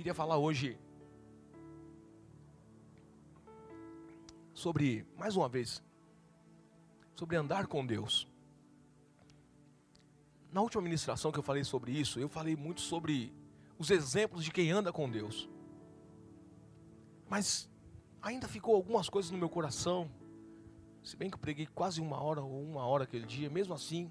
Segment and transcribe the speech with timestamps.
[0.00, 0.78] queria falar hoje
[4.54, 5.82] sobre, mais uma vez,
[7.14, 8.26] sobre andar com Deus.
[10.50, 13.30] Na última ministração que eu falei sobre isso, eu falei muito sobre
[13.78, 15.50] os exemplos de quem anda com Deus.
[17.28, 17.68] Mas
[18.22, 20.10] ainda ficou algumas coisas no meu coração.
[21.04, 24.10] Se bem que eu preguei quase uma hora ou uma hora aquele dia, mesmo assim,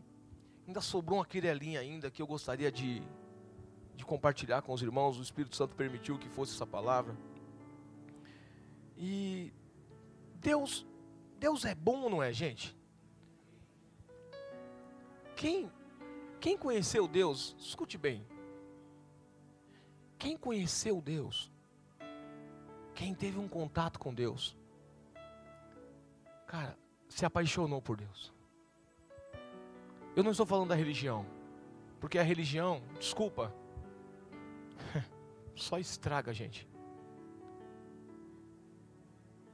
[0.67, 3.01] ainda sobrou uma querelinha ainda que eu gostaria de,
[3.99, 5.19] de compartilhar com os irmãos.
[5.19, 7.13] O Espírito Santo permitiu que fosse essa palavra.
[8.97, 9.53] E
[10.35, 10.87] Deus,
[11.37, 12.73] Deus é bom não é, gente?
[15.35, 15.69] Quem,
[16.39, 18.25] quem conheceu Deus, escute bem.
[20.17, 21.51] Quem conheceu Deus,
[22.95, 24.55] quem teve um contato com Deus,
[26.47, 26.77] cara,
[27.09, 28.33] se apaixonou por Deus.
[30.15, 31.25] Eu não estou falando da religião,
[31.99, 33.53] porque a religião, desculpa,
[35.55, 36.67] só estraga gente.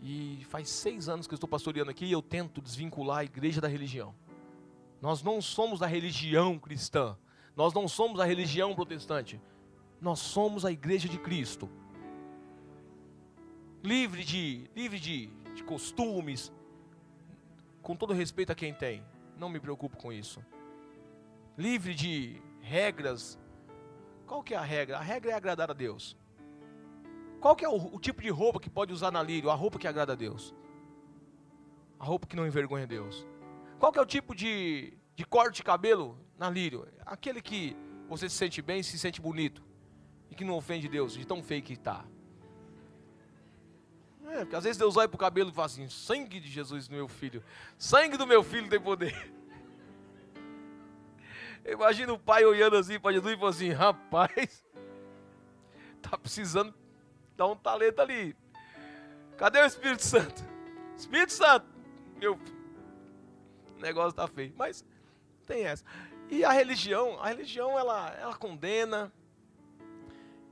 [0.01, 3.59] E faz seis anos que eu estou pastoreando aqui e eu tento desvincular a igreja
[3.59, 4.13] da religião.
[5.01, 7.17] Nós não somos a religião cristã.
[7.55, 9.41] Nós não somos a religião protestante.
[10.01, 11.69] Nós somos a igreja de Cristo.
[13.83, 16.51] Livre de, livre de, de costumes,
[17.81, 19.03] com todo respeito a quem tem.
[19.37, 20.43] Não me preocupo com isso.
[21.57, 23.39] Livre de regras.
[24.27, 24.97] Qual que é a regra?
[24.97, 26.17] A regra é agradar a Deus.
[27.39, 29.49] Qual que é o, o tipo de roupa que pode usar na lírio?
[29.49, 30.53] A roupa que agrada a Deus.
[31.99, 33.25] A roupa que não envergonha Deus.
[33.79, 36.87] Qual que é o tipo de, de corte de cabelo na lírio?
[37.05, 37.75] Aquele que
[38.07, 39.63] você se sente bem, se sente bonito.
[40.29, 42.03] E que não ofende Deus, de tão feio que está.
[44.27, 46.89] É, porque às vezes Deus olha para o cabelo e fala assim: sangue de Jesus
[46.89, 47.43] meu filho,
[47.77, 49.33] sangue do meu filho tem poder.
[51.65, 54.63] Imagina o pai olhando assim para Jesus e falando assim: rapaz,
[56.01, 56.73] tá precisando
[57.35, 58.35] dar um talento ali.
[59.37, 60.43] Cadê o Espírito Santo?
[60.95, 61.65] Espírito Santo,
[62.17, 62.39] meu
[63.75, 64.53] o negócio está feio.
[64.55, 64.85] Mas
[65.45, 65.83] tem essa.
[66.29, 69.11] E a religião, a religião ela, ela condena.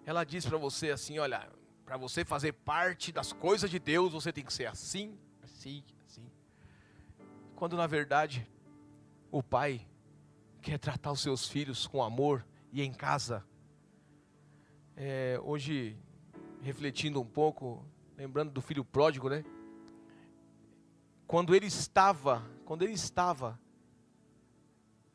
[0.05, 1.49] Ela diz para você assim, olha,
[1.85, 6.29] para você fazer parte das coisas de Deus, você tem que ser assim, assim, assim.
[7.55, 8.45] Quando na verdade
[9.31, 9.87] o pai
[10.63, 13.45] quer tratar os seus filhos com amor e em casa.
[14.95, 15.97] É, hoje,
[16.61, 17.85] refletindo um pouco,
[18.15, 19.43] lembrando do filho pródigo, né?
[21.27, 23.59] Quando ele estava quando ele estava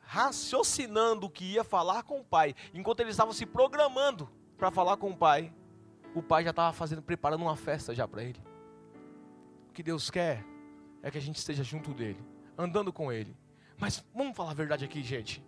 [0.00, 4.96] raciocinando o que ia falar com o pai, enquanto ele estava se programando para falar
[4.98, 5.52] com o pai,
[6.14, 8.40] o pai já estava fazendo, preparando uma festa já para ele.
[9.70, 10.44] O que Deus quer
[11.02, 12.22] é que a gente esteja junto dele,
[12.56, 13.36] andando com ele.
[13.78, 15.42] Mas vamos falar a verdade aqui, gente.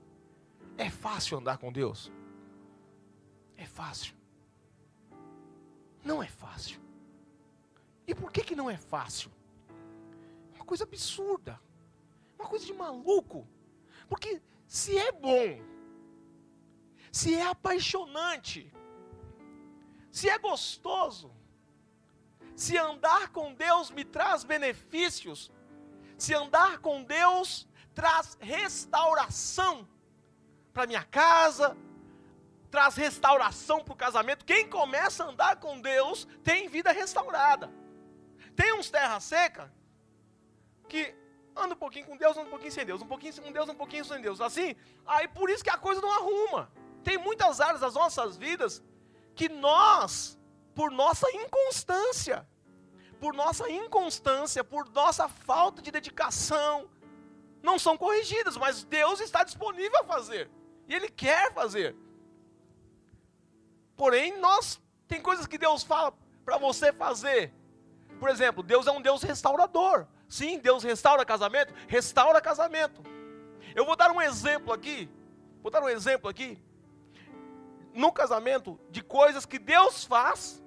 [0.78, 2.10] É fácil andar com Deus?
[3.56, 4.14] É fácil.
[6.04, 6.80] Não é fácil.
[8.06, 9.30] E por que que não é fácil?
[10.54, 11.60] Uma coisa absurda.
[12.38, 13.46] Uma coisa de maluco.
[14.08, 15.60] Porque se é bom,
[17.12, 18.72] se é apaixonante,
[20.10, 21.30] se é gostoso,
[22.54, 25.50] se andar com Deus me traz benefícios,
[26.16, 27.68] se andar com Deus
[28.00, 29.86] traz restauração
[30.72, 31.76] para minha casa,
[32.70, 34.46] traz restauração para o casamento.
[34.46, 37.70] Quem começa a andar com Deus tem vida restaurada.
[38.56, 39.70] Tem uns terra seca
[40.88, 41.14] que
[41.54, 43.74] anda um pouquinho com Deus, anda um pouquinho sem Deus, um pouquinho com Deus, um
[43.74, 44.40] pouquinho sem Deus.
[44.40, 44.74] Assim,
[45.06, 46.72] aí por isso que a coisa não arruma.
[47.04, 48.82] Tem muitas áreas das nossas vidas
[49.34, 50.38] que nós,
[50.74, 52.48] por nossa inconstância,
[53.20, 56.88] por nossa inconstância, por nossa falta de dedicação,
[57.62, 60.50] não são corrigidas, mas Deus está disponível a fazer.
[60.88, 61.94] E Ele quer fazer.
[63.96, 67.52] Porém, nós tem coisas que Deus fala para você fazer.
[68.18, 70.06] Por exemplo, Deus é um Deus restaurador.
[70.28, 71.74] Sim, Deus restaura casamento?
[71.86, 73.02] Restaura casamento.
[73.74, 75.08] Eu vou dar um exemplo aqui.
[75.62, 76.62] Vou dar um exemplo aqui.
[77.92, 80.62] No casamento, de coisas que Deus faz,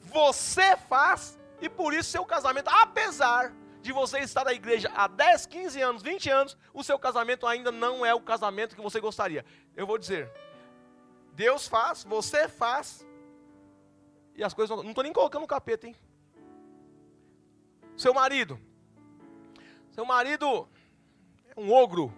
[0.00, 5.46] você faz, e por isso seu casamento, apesar de você estar na igreja há 10,
[5.46, 9.44] 15 anos, 20 anos, o seu casamento ainda não é o casamento que você gostaria.
[9.74, 10.30] Eu vou dizer,
[11.32, 13.06] Deus faz, você faz,
[14.34, 15.96] e as coisas não estou nem colocando o capeta, hein?
[17.96, 18.58] Seu marido,
[19.92, 20.68] seu marido
[21.48, 22.12] é um ogro.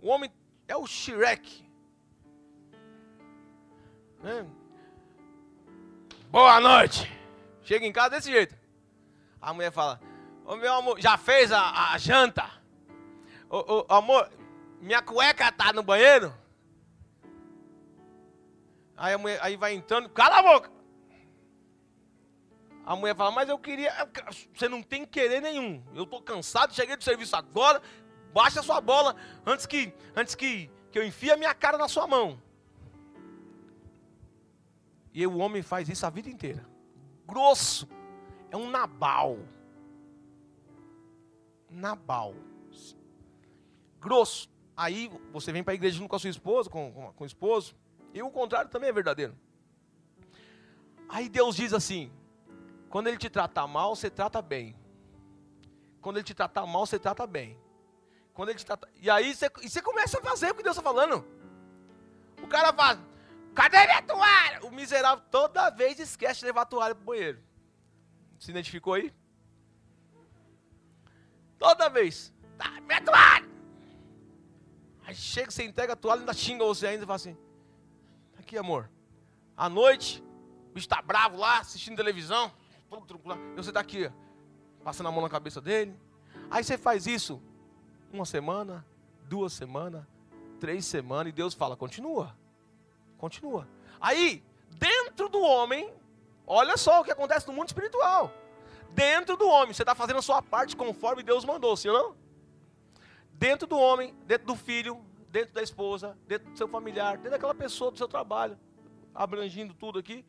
[0.00, 0.32] O homem
[0.66, 1.64] é o Shrek.
[4.22, 4.46] Né?
[6.30, 7.10] Boa noite.
[7.62, 8.63] Chega em casa desse jeito.
[9.44, 10.00] A mulher fala:
[10.44, 12.50] Ô meu amor, já fez a, a janta?
[13.50, 14.30] Ô, amor,
[14.80, 16.34] minha cueca tá no banheiro?
[18.96, 20.70] Aí a mulher aí vai entrando, cala a boca!
[22.86, 23.92] A mulher fala, mas eu queria.
[24.54, 25.82] Você não tem querer nenhum.
[25.94, 27.82] Eu estou cansado, cheguei do serviço agora.
[28.32, 29.14] Baixa sua bola
[29.46, 32.42] antes que, antes que, que eu enfie a minha cara na sua mão.
[35.12, 36.66] E o homem faz isso a vida inteira.
[37.26, 37.88] Grosso.
[38.54, 39.40] É um Nabal.
[41.68, 42.36] Nabal.
[44.00, 44.48] Grosso.
[44.76, 47.26] Aí você vem para a igreja junto com a sua esposa, com, com, com o
[47.26, 47.74] esposo.
[48.12, 49.36] E o contrário também é verdadeiro.
[51.08, 52.12] Aí Deus diz assim:
[52.88, 54.76] quando ele te tratar mal, você trata bem.
[56.00, 57.58] Quando ele te tratar mal, você trata bem.
[58.32, 58.88] Quando ele te trata...
[59.00, 61.26] E aí você, e você começa a fazer o que Deus está falando.
[62.40, 63.00] O cara fala,
[63.52, 64.64] cadê minha toalha?
[64.64, 67.42] O miserável toda vez esquece de levar a toalha para o banheiro.
[68.44, 69.10] Se identificou aí?
[71.58, 72.30] Toda vez.
[72.58, 73.48] Tá, minha toalha!
[75.06, 77.34] Aí chega, você entrega a toalha, ainda xinga você ainda e fala assim:
[78.34, 78.90] tá aqui, amor.
[79.56, 80.22] À noite,
[80.68, 82.52] o bicho está bravo lá, assistindo televisão
[82.90, 83.38] todo tranquilo.
[83.54, 84.12] E você está aqui,
[84.82, 85.98] passando a mão na cabeça dele.
[86.50, 87.42] Aí você faz isso
[88.12, 88.84] uma semana,
[89.26, 90.04] duas semanas,
[90.60, 92.36] três semanas, e Deus fala: continua,
[93.16, 93.66] continua.
[93.98, 95.90] Aí, dentro do homem,
[96.46, 98.32] olha só o que acontece no mundo espiritual.
[98.90, 102.16] Dentro do homem, você está fazendo a sua parte conforme Deus mandou, sim ou não?
[103.32, 107.54] Dentro do homem, dentro do filho, dentro da esposa, dentro do seu familiar, dentro daquela
[107.54, 108.56] pessoa do seu trabalho,
[109.12, 110.24] abrangindo tudo aqui,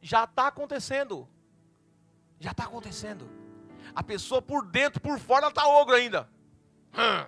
[0.00, 1.28] já está acontecendo.
[2.38, 3.28] Já está acontecendo.
[3.94, 6.28] A pessoa por dentro, por fora, ela está ogro ainda.
[6.94, 7.26] Hum,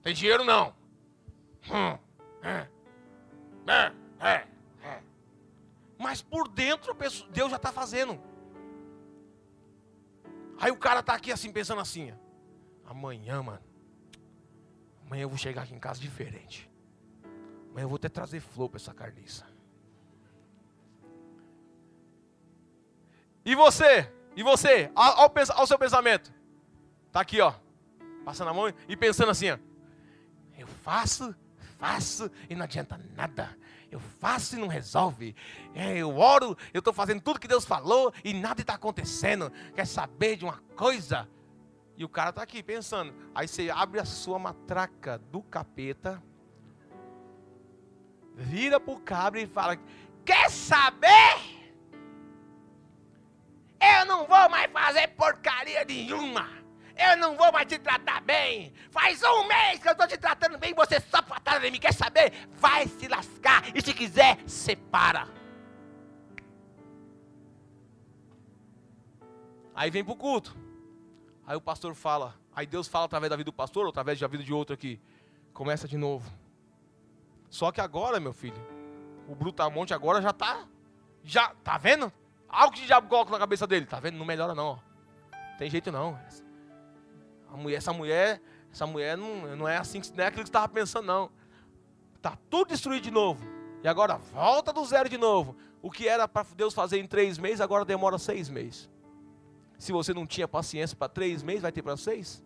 [0.00, 0.74] tem dinheiro não.
[1.68, 1.98] Hum,
[2.42, 2.68] é,
[5.98, 6.96] Mas por dentro,
[7.30, 8.20] Deus já está fazendo.
[10.58, 12.12] Aí o cara está aqui assim, pensando assim:
[12.84, 13.62] amanhã, mano.
[15.06, 16.70] Amanhã eu vou chegar aqui em casa diferente.
[17.70, 19.46] Amanhã eu vou até trazer flor para essa carniça.
[23.44, 24.10] E você?
[24.36, 26.32] E você, ao, ao seu pensamento,
[27.06, 27.54] está aqui, ó,
[28.24, 29.58] passando a mão e pensando assim, ó,
[30.58, 31.34] eu faço,
[31.78, 33.56] faço e não adianta nada.
[33.94, 35.36] Eu faço e não resolve.
[35.72, 39.52] É, eu oro, eu estou fazendo tudo que Deus falou e nada está acontecendo.
[39.72, 41.28] Quer saber de uma coisa?
[41.96, 43.14] E o cara está aqui pensando.
[43.32, 46.20] Aí você abre a sua matraca do capeta,
[48.34, 49.78] vira para o cabra e fala:
[50.24, 51.36] Quer saber?
[53.80, 56.63] Eu não vou mais fazer porcaria nenhuma.
[56.96, 58.72] Eu não vou mais te tratar bem.
[58.90, 60.72] Faz um mês que eu estou te tratando bem.
[60.74, 61.80] Você só patada de mim.
[61.80, 62.32] Quer saber?
[62.52, 63.64] Vai se lascar.
[63.76, 65.28] E se quiser, separa.
[69.74, 70.56] Aí vem para o culto.
[71.46, 72.34] Aí o pastor fala.
[72.54, 75.00] Aí Deus fala através da vida do pastor, ou através da vida de outro aqui.
[75.52, 76.30] Começa de novo.
[77.50, 78.56] Só que agora, meu filho,
[79.28, 80.64] o Brutamonte agora já está.
[81.24, 82.12] Já, tá vendo?
[82.48, 83.86] Algo que o diabo coloca na cabeça dele.
[83.86, 84.16] Tá vendo?
[84.16, 84.80] Não melhora não.
[85.58, 86.18] Tem jeito não.
[87.54, 88.42] A mulher, essa mulher,
[88.72, 91.30] essa mulher não, não é assim, não é aquilo que estava pensando não.
[92.20, 93.44] Tá tudo destruído de novo.
[93.80, 95.54] E agora volta do zero de novo.
[95.80, 98.90] O que era para Deus fazer em três meses, agora demora seis meses.
[99.78, 102.42] Se você não tinha paciência para três meses, vai ter para seis?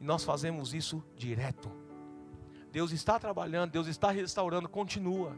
[0.00, 1.70] E nós fazemos isso direto.
[2.72, 5.36] Deus está trabalhando, Deus está restaurando, continua.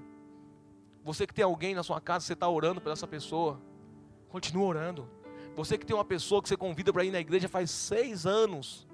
[1.02, 3.60] Você que tem alguém na sua casa, você está orando por essa pessoa.
[4.28, 5.19] Continua orando.
[5.60, 8.88] Você que tem uma pessoa que você convida para ir na igreja faz seis anos.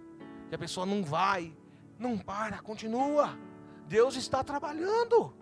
[0.51, 1.57] E a pessoa não vai.
[1.97, 3.39] Não para, continua.
[3.87, 5.33] Deus está trabalhando.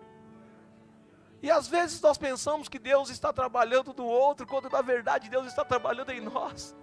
[1.41, 5.47] E às vezes nós pensamos que Deus está trabalhando do outro, quando na verdade Deus
[5.47, 6.75] está trabalhando em nós.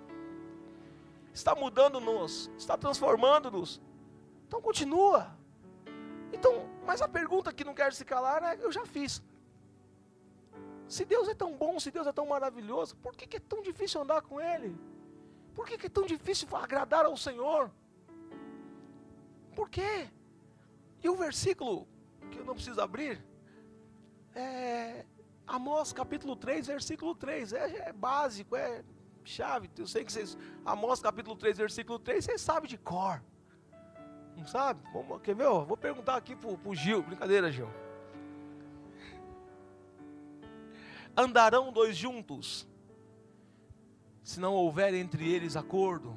[1.32, 3.80] Está mudando-nos, está transformando-nos.
[4.48, 5.38] Então continua.
[6.32, 9.22] Então, mas a pergunta que não quero se calar, né, eu já fiz.
[10.88, 13.62] Se Deus é tão bom, se Deus é tão maravilhoso, por que, que é tão
[13.62, 14.76] difícil andar com Ele?
[15.54, 17.70] Por que, que é tão difícil agradar ao Senhor?
[19.54, 20.08] Por quê?
[21.02, 21.86] E o versículo,
[22.30, 23.22] que eu não preciso abrir,
[24.34, 25.04] é
[25.46, 27.52] Amós capítulo 3, versículo 3.
[27.52, 28.82] É, é básico, é
[29.24, 29.70] chave.
[29.76, 30.38] Eu sei que vocês.
[30.64, 33.22] Amós capítulo 3, versículo 3, vocês sabem de cor.
[34.36, 34.80] Não sabe?
[34.92, 35.44] Vamos, quer ver?
[35.44, 37.02] Vou perguntar aqui pro, pro Gil.
[37.02, 37.68] Brincadeira, Gil.
[41.16, 42.66] Andarão dois juntos,
[44.22, 46.16] se não houver entre eles acordo.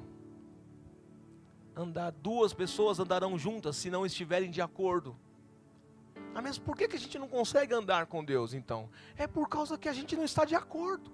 [1.75, 5.17] Andar duas pessoas andarão juntas se não estiverem de acordo.
[6.33, 8.89] Ah, mas por que, que a gente não consegue andar com Deus então?
[9.17, 11.11] É por causa que a gente não está de acordo.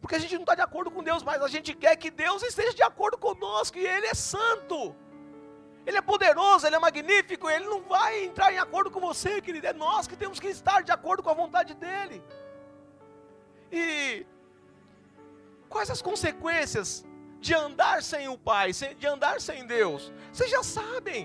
[0.00, 2.42] Porque a gente não está de acordo com Deus, mas a gente quer que Deus
[2.42, 4.94] esteja de acordo conosco, e Ele é santo.
[5.88, 9.68] Ele é poderoso, ele é magnífico, ele não vai entrar em acordo com você, querido.
[9.68, 12.22] É nós que temos que estar de acordo com a vontade dele.
[13.72, 14.26] E
[15.66, 17.06] quais as consequências
[17.40, 20.12] de andar sem o Pai, de andar sem Deus?
[20.30, 21.22] Vocês já sabem.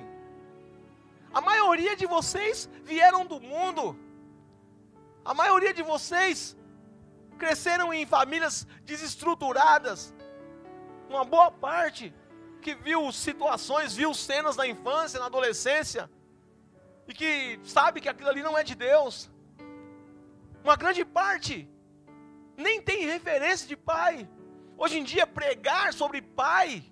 [1.34, 4.00] A maioria de vocês vieram do mundo.
[5.25, 6.55] A maioria de vocês
[7.38, 10.13] cresceram em famílias desestruturadas.
[11.10, 12.13] Uma boa parte
[12.63, 16.10] que viu situações, viu cenas na infância, na adolescência,
[17.08, 19.29] e que sabe que aquilo ali não é de Deus.
[20.63, 21.70] Uma grande parte
[22.55, 24.27] nem tem referência de pai.
[24.77, 26.84] Hoje em dia, pregar sobre pai,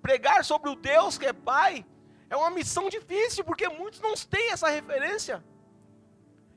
[0.00, 1.84] pregar sobre o Deus que é pai,
[2.30, 5.44] é uma missão difícil, porque muitos não têm essa referência.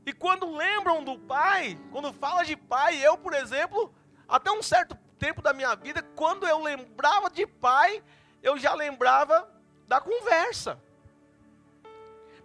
[0.05, 3.93] E quando lembram do pai, quando fala de pai, eu, por exemplo,
[4.27, 8.03] até um certo tempo da minha vida, quando eu lembrava de pai,
[8.41, 9.49] eu já lembrava
[9.87, 10.79] da conversa.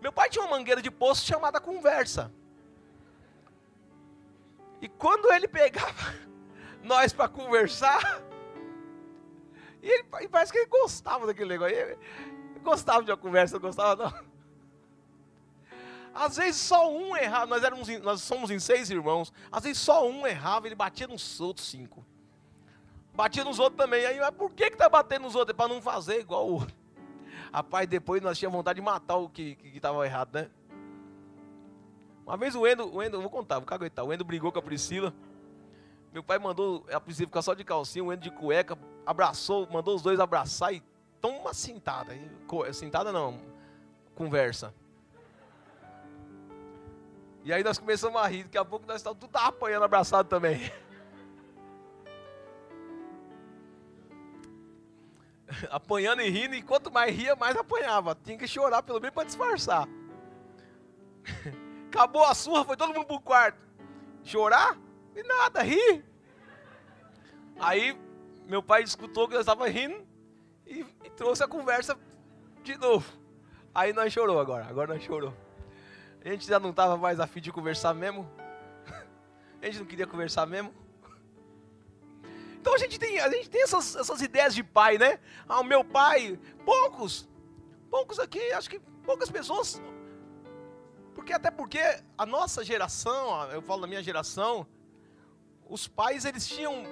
[0.01, 2.33] Meu pai tinha uma mangueira de poço chamada conversa.
[4.81, 6.15] E quando ele pegava
[6.83, 8.23] nós para conversar,
[9.83, 11.75] e ele e parece que ele gostava daquele negócio.
[11.75, 14.27] Ele, ele gostava de uma conversa, não gostava não.
[16.13, 20.09] Às vezes só um errava, nós, éramos, nós somos em seis irmãos, às vezes só
[20.09, 22.05] um errava, ele batia nos outros cinco.
[23.17, 24.05] Batia nos outros também.
[24.05, 25.55] Aí, mas por que que tá batendo nos outros?
[25.55, 26.77] É para não fazer igual o outro.
[27.51, 30.51] Rapaz, depois nós tínhamos vontade de matar o que estava errado, né?
[32.27, 34.05] Uma vez o Endo, o Endo, vou contar, vou caguetar.
[34.05, 35.15] O Endo brigou com a Priscila.
[36.13, 39.95] Meu pai mandou a Priscila ficar só de calcinha, o Endo de cueca, abraçou, mandou
[39.95, 40.83] os dois abraçar e
[41.21, 42.13] toma uma cintada.
[42.75, 43.41] Cintada não,
[44.15, 44.75] conversa.
[47.45, 50.71] E aí nós começamos a rir, daqui a pouco nós estávamos tudo apanhando abraçado também.
[55.71, 58.17] apanhando e rindo, e quanto mais ria, mais apanhava.
[58.25, 59.89] Tinha que chorar pelo menos para disfarçar.
[61.89, 63.59] Acabou a surra, foi todo mundo pro quarto.
[64.25, 64.77] Chorar?
[65.15, 66.05] E nada, rir.
[67.59, 67.99] Aí
[68.47, 70.07] meu pai escutou que eu estava rindo
[70.67, 71.99] e, e, trouxe a conversa
[72.63, 73.11] de novo.
[73.75, 75.35] Aí nós chorou agora, agora nós chorou.
[76.25, 78.29] A gente já não estava mais afim de conversar mesmo.
[79.63, 80.75] A gente não queria conversar mesmo.
[82.67, 85.21] Então a gente tem, a gente tem essas, essas ideias de pai, né?
[85.49, 87.29] Ah, o meu pai, poucos,
[87.89, 89.81] poucos aqui, acho que poucas pessoas.
[91.15, 91.79] Porque até porque
[92.19, 94.67] a nossa geração, eu falo da minha geração,
[95.69, 96.83] os pais eles tinham,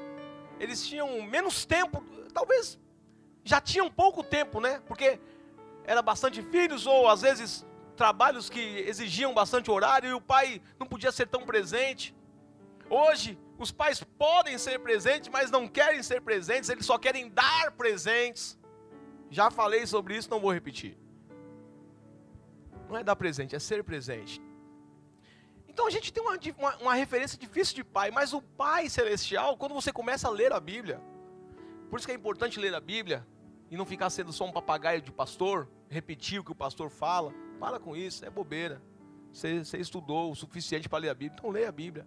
[0.60, 2.78] eles tinham menos tempo, talvez
[3.42, 4.80] já tinham pouco tempo, né?
[4.86, 5.18] Porque
[5.82, 7.66] era bastante filhos ou às vezes
[7.96, 12.14] trabalhos que exigiam bastante horário e o pai não podia ser tão presente.
[12.88, 17.72] Hoje, os pais podem ser presentes, mas não querem ser presentes, eles só querem dar
[17.72, 18.58] presentes.
[19.30, 20.96] Já falei sobre isso, não vou repetir.
[22.88, 24.40] Não é dar presente, é ser presente.
[25.68, 29.56] Então a gente tem uma, uma, uma, referência difícil de pai, mas o Pai Celestial,
[29.56, 31.00] quando você começa a ler a Bíblia,
[31.90, 33.26] por isso que é importante ler a Bíblia
[33.70, 37.32] e não ficar sendo só um papagaio de pastor, repetir o que o pastor fala.
[37.58, 38.80] Para com isso, é bobeira.
[39.32, 42.06] Você, você estudou o suficiente para ler a Bíblia, então leia a Bíblia.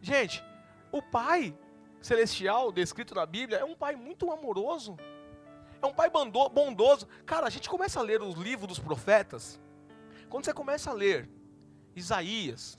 [0.00, 0.44] Gente,
[0.92, 1.56] o Pai
[2.00, 4.96] Celestial descrito na Bíblia é um Pai muito amoroso,
[5.82, 7.06] é um Pai bondoso.
[7.24, 9.60] Cara, a gente começa a ler os livros dos profetas,
[10.28, 11.28] quando você começa a ler
[11.94, 12.78] Isaías,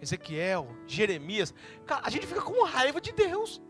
[0.00, 1.54] Ezequiel, Jeremias,
[1.86, 3.62] cara, a gente fica com raiva de Deus.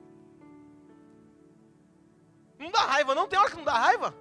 [2.58, 3.28] Não dá raiva, não?
[3.28, 4.14] Tem hora que não dá raiva?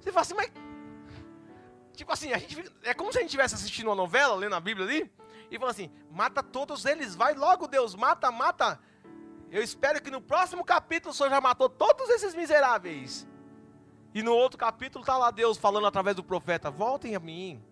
[0.00, 0.50] Você fala assim, mas
[1.94, 4.60] Tipo assim, a gente, é como se a gente estivesse assistindo uma novela, lendo a
[4.60, 5.12] Bíblia ali,
[5.52, 8.80] e falando assim: mata todos eles, vai logo, Deus, mata, mata.
[9.50, 13.28] Eu espero que no próximo capítulo o Senhor já matou todos esses miseráveis.
[14.14, 17.62] E no outro capítulo está lá Deus falando através do profeta: voltem a mim,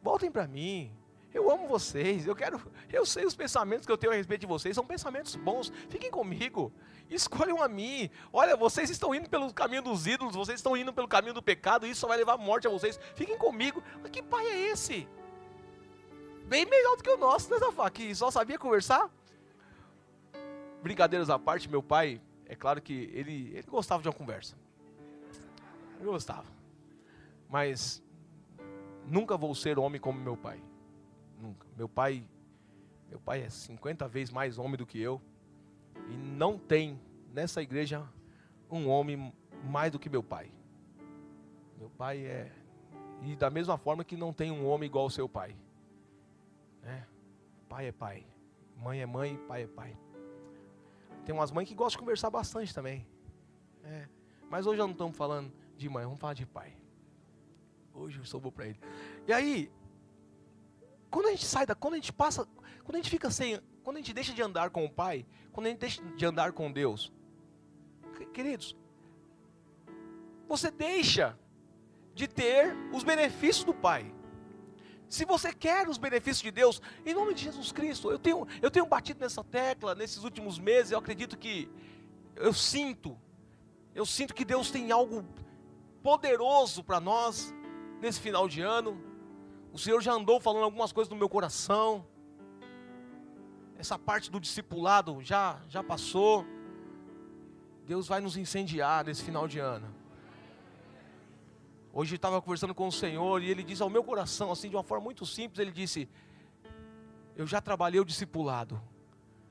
[0.00, 0.92] voltem para mim.
[1.34, 2.58] Eu amo vocês, eu quero,
[2.90, 5.70] eu sei os pensamentos que eu tenho a respeito de vocês, são pensamentos bons.
[5.90, 6.72] Fiquem comigo.
[7.10, 8.08] Escolham a mim.
[8.32, 11.86] Olha, vocês estão indo pelo caminho dos ídolos, vocês estão indo pelo caminho do pecado,
[11.86, 12.98] isso só vai levar morte a vocês.
[13.14, 13.82] Fiquem comigo.
[14.00, 15.06] Mas que pai é esse?
[16.46, 17.90] Bem melhor do que o nosso, né, Zafá?
[17.90, 19.10] Que só sabia conversar.
[20.80, 24.56] Brincadeiras à parte, meu pai, é claro que ele, ele gostava de uma conversa.
[25.98, 26.46] Ele gostava.
[27.48, 28.00] Mas
[29.06, 30.62] nunca vou ser homem como meu pai.
[31.40, 31.66] Nunca.
[31.76, 32.24] Meu pai,
[33.08, 35.20] meu pai é 50 vezes mais homem do que eu.
[36.08, 37.00] E não tem
[37.32, 38.06] nessa igreja
[38.70, 39.32] um homem
[39.64, 40.52] mais do que meu pai.
[41.76, 42.52] Meu pai é.
[43.22, 45.56] E da mesma forma que não tem um homem igual ao seu pai.
[47.76, 48.26] Pai é pai.
[48.74, 49.94] Mãe é mãe, pai é pai.
[51.26, 53.06] Tem umas mães que gostam de conversar bastante também.
[53.84, 54.08] É.
[54.48, 56.74] Mas hoje não estamos falando de mãe, vamos falar de pai.
[57.92, 58.80] Hoje eu sou bom para ele.
[59.28, 59.70] E aí,
[61.10, 62.48] quando a gente sai da, quando a gente passa,
[62.82, 65.66] quando a gente fica sem, quando a gente deixa de andar com o pai, quando
[65.66, 67.12] a gente deixa de andar com Deus,
[68.32, 68.74] queridos,
[70.48, 71.38] você deixa
[72.14, 74.15] de ter os benefícios do pai.
[75.08, 78.70] Se você quer os benefícios de Deus, em nome de Jesus Cristo, eu tenho, eu
[78.70, 81.70] tenho batido nessa tecla nesses últimos meses, eu acredito que
[82.34, 83.16] eu sinto,
[83.94, 85.24] eu sinto que Deus tem algo
[86.02, 87.54] poderoso para nós
[88.00, 89.00] nesse final de ano.
[89.72, 92.06] O Senhor já andou falando algumas coisas no meu coração.
[93.78, 96.44] Essa parte do discipulado já já passou.
[97.84, 100.05] Deus vai nos incendiar nesse final de ano.
[101.98, 104.76] Hoje eu estava conversando com o Senhor e ele diz ao meu coração, assim, de
[104.76, 106.06] uma forma muito simples, ele disse:
[107.34, 108.78] Eu já trabalhei o discipulado,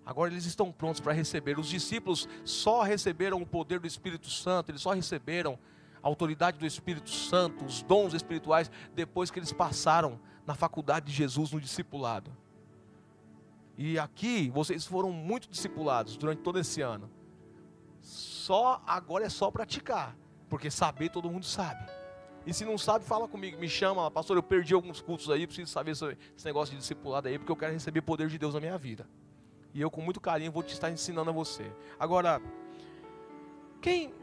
[0.06, 1.58] agora eles estão prontos para receber.
[1.58, 5.58] Os discípulos só receberam o poder do Espírito Santo, eles só receberam
[6.04, 11.14] a autoridade do Espírito Santo, os dons espirituais, depois que eles passaram na faculdade de
[11.14, 12.32] Jesus no discipulado.
[13.76, 17.10] E aqui vocês foram muito discipulados durante todo esse ano.
[18.02, 20.16] Só agora é só praticar,
[20.48, 22.05] porque saber todo mundo sabe.
[22.46, 25.72] E se não sabe, fala comigo, me chama, pastor, eu perdi alguns cultos aí, preciso
[25.72, 28.78] saber esse negócio de discipulado aí, porque eu quero receber poder de Deus na minha
[28.78, 29.08] vida.
[29.74, 31.72] E eu com muito carinho vou te estar ensinando a você.
[32.00, 32.42] Agora,
[33.82, 34.14] quem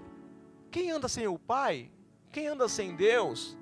[0.71, 1.91] quem anda sem o Pai,
[2.31, 3.59] quem anda sem Deus,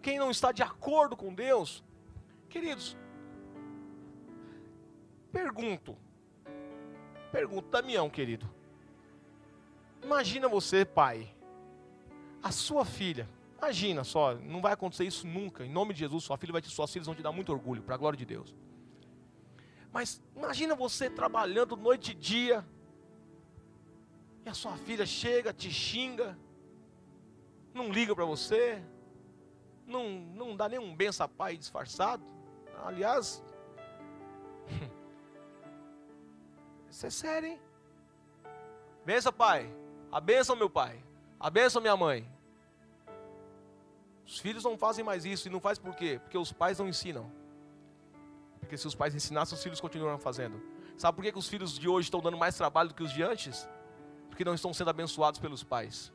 [0.00, 1.84] quem não está de acordo com Deus,
[2.48, 2.96] queridos,
[5.30, 5.96] pergunto,
[7.30, 8.48] pergunto, Damião, querido,
[10.02, 11.34] imagina você, pai,
[12.42, 13.28] a sua filha,
[13.64, 15.64] Imagina só, não vai acontecer isso nunca.
[15.64, 17.82] Em nome de Jesus, sua filha vai te, suas filhas vão te dar muito orgulho,
[17.82, 18.54] para a glória de Deus.
[19.90, 22.62] Mas imagina você trabalhando noite e dia,
[24.44, 26.38] e a sua filha chega, te xinga,
[27.72, 28.84] não liga para você,
[29.86, 32.22] não, não dá nenhum benção a pai disfarçado.
[32.84, 33.42] Aliás,
[36.90, 37.60] isso é sério, hein?
[39.06, 39.74] Benção, pai.
[40.12, 41.02] A benção, meu pai.
[41.40, 42.33] A benção, minha mãe.
[44.34, 45.46] Os filhos não fazem mais isso.
[45.46, 46.18] E não faz por quê?
[46.20, 47.30] Porque os pais não ensinam.
[48.58, 50.60] Porque se os pais ensinassem, os filhos continuam fazendo.
[50.96, 53.12] Sabe por que, que os filhos de hoje estão dando mais trabalho do que os
[53.12, 53.68] de antes?
[54.28, 56.12] Porque não estão sendo abençoados pelos pais.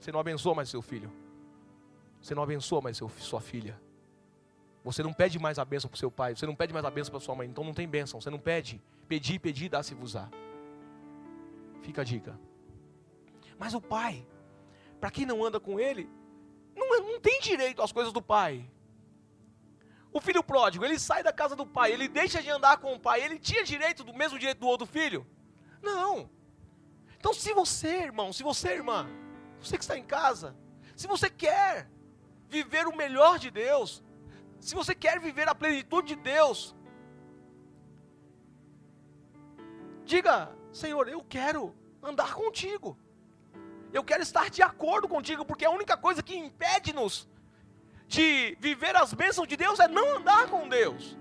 [0.00, 1.12] Você não abençoa mais seu filho.
[2.20, 3.80] Você não abençoa mais seu, sua filha.
[4.82, 6.34] Você não pede mais a bênção para o seu pai.
[6.34, 7.48] Você não pede mais a bênção para sua mãe.
[7.48, 8.20] Então não tem bênção.
[8.20, 8.82] Você não pede.
[9.06, 10.28] Pedir, pedir, dá-se-vos-á.
[11.80, 12.36] Fica a dica.
[13.56, 14.26] Mas o pai,
[15.02, 16.08] para quem não anda com ele,
[16.76, 18.70] não, não tem direito às coisas do pai.
[20.12, 23.00] O filho pródigo, ele sai da casa do pai, ele deixa de andar com o
[23.00, 25.26] pai, ele tinha direito do mesmo direito do outro filho?
[25.82, 26.30] Não.
[27.18, 29.08] Então, se você, irmão, se você, irmã,
[29.60, 30.56] você que está em casa,
[30.94, 31.90] se você quer
[32.48, 34.04] viver o melhor de Deus,
[34.60, 36.76] se você quer viver a plenitude de Deus,
[40.04, 42.96] diga: Senhor, eu quero andar contigo.
[43.92, 47.28] Eu quero estar de acordo contigo, porque a única coisa que impede-nos
[48.06, 51.16] de viver as bênçãos de Deus é não andar com Deus.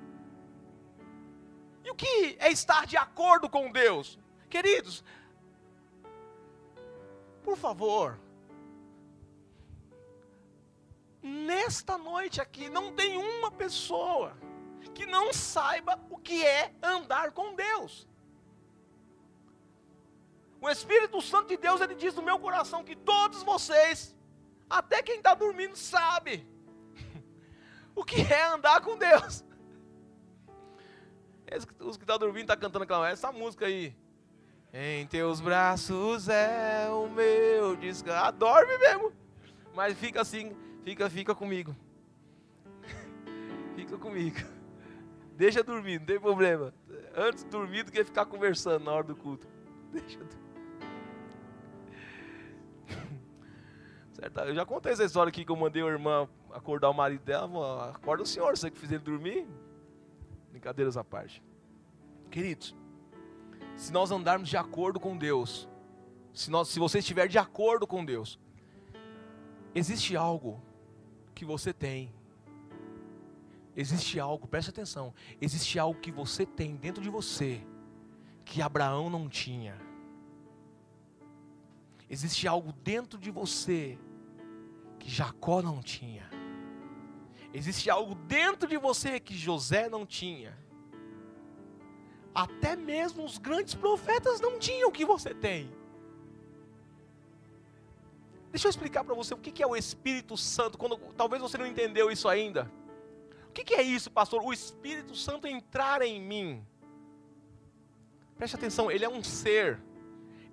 [1.83, 4.17] E o que é estar de acordo com Deus?
[4.49, 5.03] Queridos,
[7.43, 8.19] por favor,
[11.21, 14.37] nesta noite aqui, não tem uma pessoa
[14.93, 18.07] que não saiba o que é andar com Deus.
[20.61, 24.15] O Espírito Santo de Deus, ele diz no meu coração que todos vocês,
[24.69, 26.47] até quem está dormindo, sabe
[27.95, 29.43] o que é andar com Deus.
[31.81, 33.93] Os que estão tá dormindo estão tá cantando aquela, essa música aí.
[34.71, 38.23] Em teus braços é o meu descanso.
[38.23, 39.11] Ah, dorme mesmo.
[39.75, 41.75] Mas fica assim, fica, fica comigo.
[43.75, 44.37] fica comigo.
[45.35, 46.73] Deixa dormir, não tem problema.
[47.13, 49.45] Antes dormir do que ficar conversando na hora do culto.
[49.91, 50.50] Deixa dormir.
[54.21, 54.39] Certo?
[54.41, 57.89] Eu já contei essa história aqui que eu mandei a irmã acordar o marido dela.
[57.89, 59.47] Acorda o senhor, você que fez ele dormir.
[60.51, 61.41] Brincadeiras à parte.
[62.29, 62.75] Queridos,
[63.75, 65.67] se nós andarmos de acordo com Deus,
[66.31, 68.39] se, nós, se você estiver de acordo com Deus,
[69.73, 70.61] existe algo
[71.33, 72.13] que você tem.
[73.75, 75.15] Existe algo, preste atenção.
[75.41, 77.65] Existe algo que você tem dentro de você
[78.45, 79.75] que Abraão não tinha.
[82.07, 83.97] Existe algo dentro de você
[85.01, 86.29] que Jacó não tinha.
[87.53, 90.55] Existe algo dentro de você que José não tinha.
[92.33, 95.69] Até mesmo os grandes profetas não tinham o que você tem.
[98.51, 101.65] Deixa eu explicar para você o que é o Espírito Santo, quando talvez você não
[101.65, 102.71] entendeu isso ainda.
[103.49, 104.41] O que é isso, pastor?
[104.43, 106.65] O Espírito Santo entrar em mim.
[108.37, 109.81] Preste atenção, ele é um ser.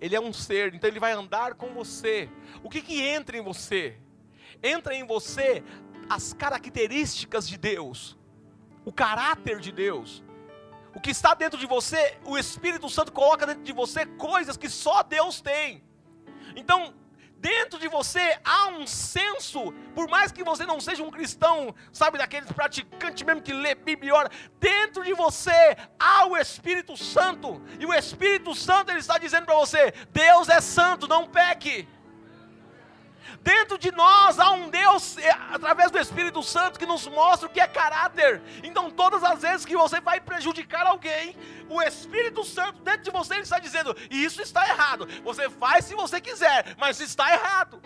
[0.00, 2.28] Ele é um ser, então ele vai andar com você.
[2.62, 3.98] O que que entra em você?
[4.62, 5.62] Entra em você
[6.08, 8.16] as características de Deus,
[8.84, 10.24] o caráter de Deus.
[10.94, 14.68] O que está dentro de você, o Espírito Santo coloca dentro de você coisas que
[14.68, 15.84] só Deus tem.
[16.56, 16.94] Então,
[17.36, 22.18] dentro de você há um senso, por mais que você não seja um cristão, sabe,
[22.18, 27.62] daqueles praticantes mesmo que lê Bíblia e ora, dentro de você há o Espírito Santo,
[27.78, 31.86] e o Espírito Santo ele está dizendo para você: Deus é santo, não peque.
[33.40, 37.50] Dentro de nós há um Deus, é, através do Espírito Santo, que nos mostra o
[37.50, 38.42] que é caráter.
[38.62, 41.36] Então, todas as vezes que você vai prejudicar alguém,
[41.68, 45.06] o Espírito Santo dentro de você ele está dizendo: Isso está errado.
[45.24, 47.80] Você faz se você quiser, mas está errado.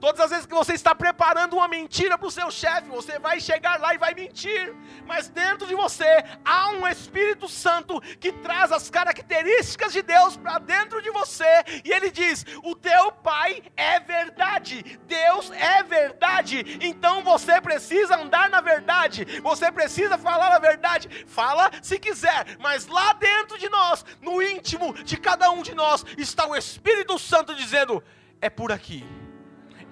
[0.00, 3.38] Todas as vezes que você está preparando uma mentira para o seu chefe, você vai
[3.38, 4.74] chegar lá e vai mentir.
[5.06, 10.58] Mas dentro de você há um Espírito Santo que traz as características de Deus para
[10.58, 11.44] dentro de você.
[11.84, 14.98] E ele diz: O teu pai é verdade.
[15.06, 16.78] Deus é verdade.
[16.80, 19.26] Então você precisa andar na verdade.
[19.42, 21.26] Você precisa falar a verdade.
[21.26, 22.56] Fala se quiser.
[22.58, 27.18] Mas lá dentro de nós, no íntimo de cada um de nós, está o Espírito
[27.18, 28.02] Santo dizendo:
[28.40, 29.19] É por aqui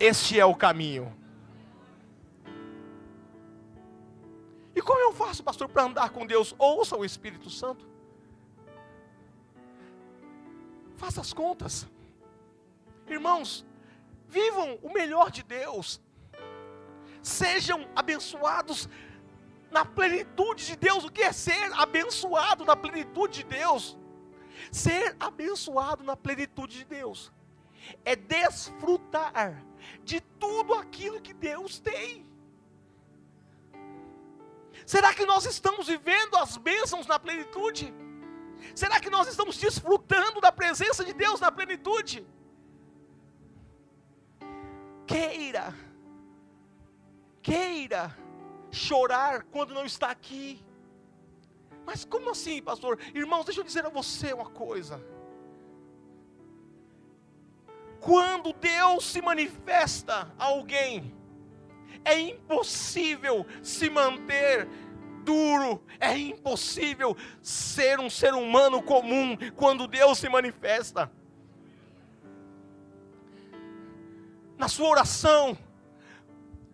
[0.01, 1.15] este é o caminho.
[4.75, 6.55] E como eu faço, pastor, para andar com Deus?
[6.59, 7.87] Ouça o Espírito Santo.
[10.97, 11.89] Faça as contas.
[13.07, 13.67] Irmãos,
[14.29, 16.01] vivam o melhor de Deus.
[17.23, 18.89] Sejam abençoados
[19.71, 21.05] na plenitude de Deus.
[21.05, 23.99] O que é ser abençoado na plenitude de Deus?
[24.71, 27.33] Ser abençoado na plenitude de Deus
[28.05, 29.65] é desfrutar
[30.05, 32.27] de tudo aquilo que Deus tem.
[34.87, 37.93] Será que nós estamos vivendo as bênçãos na plenitude?
[38.75, 42.27] Será que nós estamos desfrutando da presença de Deus na plenitude?
[45.07, 45.75] Queira,
[47.43, 48.17] queira
[48.71, 50.65] chorar quando não está aqui.
[51.85, 52.99] Mas como assim, pastor?
[53.15, 55.03] Irmãos, deixa eu dizer a você uma coisa.
[58.01, 61.15] Quando Deus se manifesta a alguém,
[62.05, 64.69] é impossível se manter
[65.25, 71.11] duro, é impossível ser um ser humano comum quando Deus se manifesta.
[74.57, 75.57] Na sua oração,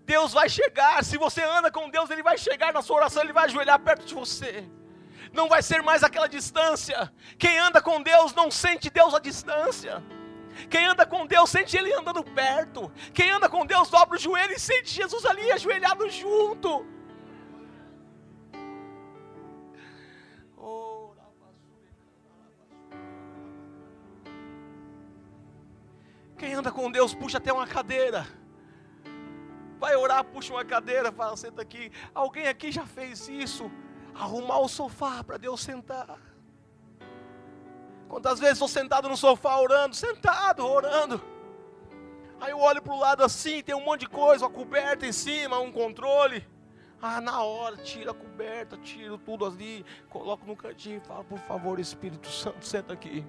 [0.05, 1.05] Deus vai chegar.
[1.05, 4.05] Se você anda com Deus, Ele vai chegar na sua oração, Ele vai ajoelhar perto
[4.05, 4.65] de você.
[5.33, 7.13] Não vai ser mais aquela distância.
[7.37, 10.03] Quem anda com Deus não sente Deus à distância.
[10.69, 12.91] Quem anda com Deus sente Ele andando perto.
[13.13, 16.87] Quem anda com Deus dobra o joelho e sente Jesus ali ajoelhado junto.
[26.37, 28.27] Quem anda com Deus puxa até uma cadeira.
[29.79, 31.91] Vai orar, puxa uma cadeira, fala, senta aqui.
[32.15, 33.71] Alguém aqui já fez isso?
[34.15, 36.19] Arrumar o sofá para Deus sentar.
[38.09, 41.21] Quantas vezes estou sentado no sofá orando, sentado, orando.
[42.41, 45.13] Aí eu olho para o lado assim, tem um monte de coisa, uma coberta em
[45.13, 46.47] cima, um controle.
[47.01, 51.39] Ah, na hora, tira a coberta, tiro tudo ali, coloco no cantinho e falo, por
[51.41, 53.25] favor, Espírito Santo, senta aqui.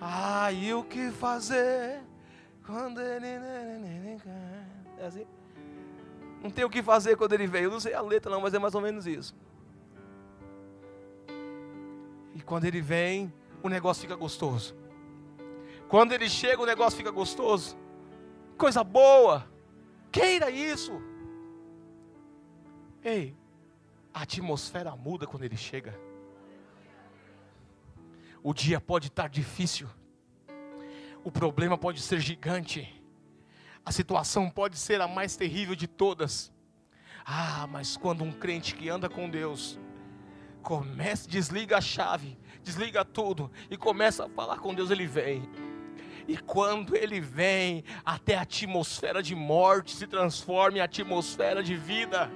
[0.00, 2.00] Ah, e o que fazer
[2.64, 3.26] quando ele.
[4.98, 5.26] É assim?
[6.42, 7.64] Não tem o que fazer quando ele veio.
[7.64, 9.34] Eu não sei a letra, não, mas é mais ou menos isso.
[12.34, 14.76] E quando ele vem, o negócio fica gostoso.
[15.88, 17.76] Quando ele chega, o negócio fica gostoso.
[18.56, 19.50] Coisa boa.
[20.12, 21.00] Queira isso.
[23.02, 23.34] Ei,
[24.12, 25.98] a atmosfera muda quando ele chega.
[28.42, 29.88] O dia pode estar difícil.
[31.24, 32.94] O problema pode ser gigante.
[33.84, 36.52] A situação pode ser a mais terrível de todas.
[37.24, 39.78] Ah, mas quando um crente que anda com Deus
[40.62, 42.38] começa, desliga a chave
[42.68, 45.48] desliga tudo e começa a falar com Deus, ele vem.
[46.28, 52.30] E quando ele vem, até a atmosfera de morte se transforma em atmosfera de vida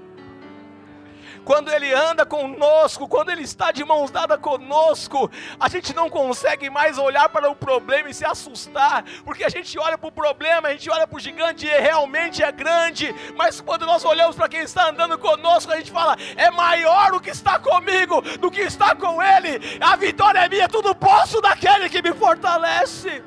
[1.44, 6.70] quando Ele anda conosco, quando Ele está de mãos dadas conosco, a gente não consegue
[6.70, 10.68] mais olhar para o problema e se assustar, porque a gente olha para o problema,
[10.68, 14.48] a gente olha para o gigante e realmente é grande, mas quando nós olhamos para
[14.48, 18.60] quem está andando conosco, a gente fala: é maior o que está comigo do que
[18.60, 23.22] está com Ele, a vitória é minha, tudo posso daquele que me fortalece.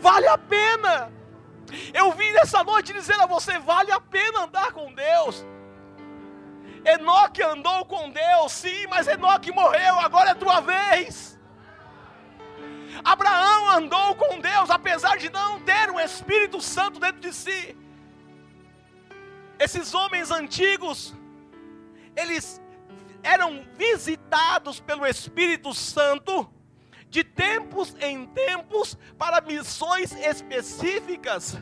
[0.00, 1.10] Vale a pena.
[1.94, 5.44] Eu vim nessa noite dizer a você: vale a pena andar com Deus.
[6.84, 11.38] Enoque andou com Deus, sim, mas Enoque morreu, agora é tua vez.
[13.04, 17.76] Abraão andou com Deus, apesar de não ter o Espírito Santo dentro de si.
[19.58, 21.14] Esses homens antigos,
[22.16, 22.60] eles
[23.22, 26.52] eram visitados pelo Espírito Santo
[27.08, 31.58] de tempos em tempos para missões específicas.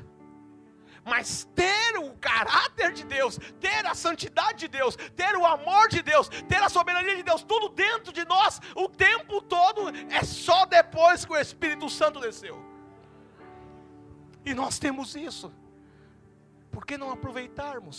[1.11, 6.03] Mas ter o caráter de Deus, ter a santidade de Deus, ter o amor de
[6.03, 10.65] Deus, ter a soberania de Deus, tudo dentro de nós, o tempo todo, é só
[10.67, 12.57] depois que o Espírito Santo desceu.
[14.45, 15.53] E nós temos isso.
[16.71, 17.99] Por que não aproveitarmos?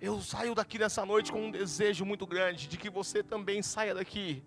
[0.00, 3.94] Eu saio daqui nessa noite com um desejo muito grande de que você também saia
[3.94, 4.44] daqui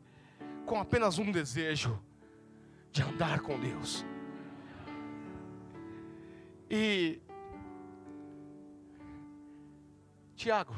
[0.66, 2.02] com apenas um desejo
[2.92, 4.06] de andar com Deus.
[6.70, 7.22] E
[10.36, 10.76] Tiago,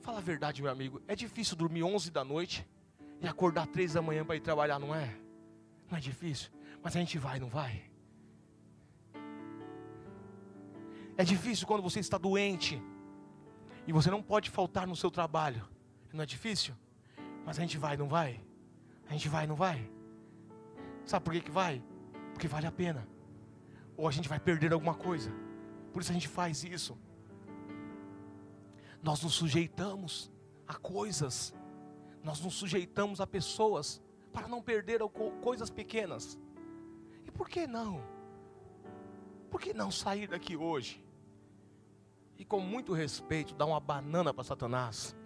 [0.00, 1.02] fala a verdade, meu amigo.
[1.06, 2.66] É difícil dormir 11 da noite
[3.20, 5.14] e acordar 3 da manhã para ir trabalhar, não é?
[5.90, 6.50] Não é difícil,
[6.82, 7.82] mas a gente vai, não vai?
[11.16, 12.80] É difícil quando você está doente
[13.86, 15.66] e você não pode faltar no seu trabalho.
[16.12, 16.74] Não é difícil?
[17.44, 18.40] Mas a gente vai, não vai?
[19.08, 19.88] A gente vai, não vai?
[21.04, 21.82] Sabe por que, que vai?
[22.32, 23.06] Porque vale a pena.
[23.96, 25.30] Ou a gente vai perder alguma coisa.
[25.92, 26.98] Por isso a gente faz isso.
[29.02, 30.30] Nós nos sujeitamos
[30.66, 31.54] a coisas.
[32.22, 35.00] Nós nos sujeitamos a pessoas para não perder
[35.40, 36.38] coisas pequenas.
[37.24, 38.02] E por que não?
[39.50, 41.04] Por que não sair daqui hoje
[42.38, 45.16] e com muito respeito dar uma banana para Satanás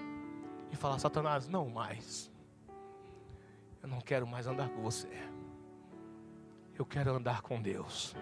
[0.70, 2.30] e falar: Satanás, não mais.
[3.83, 5.09] Eu não quero mais andar com você.
[6.74, 8.14] Eu quero andar com Deus.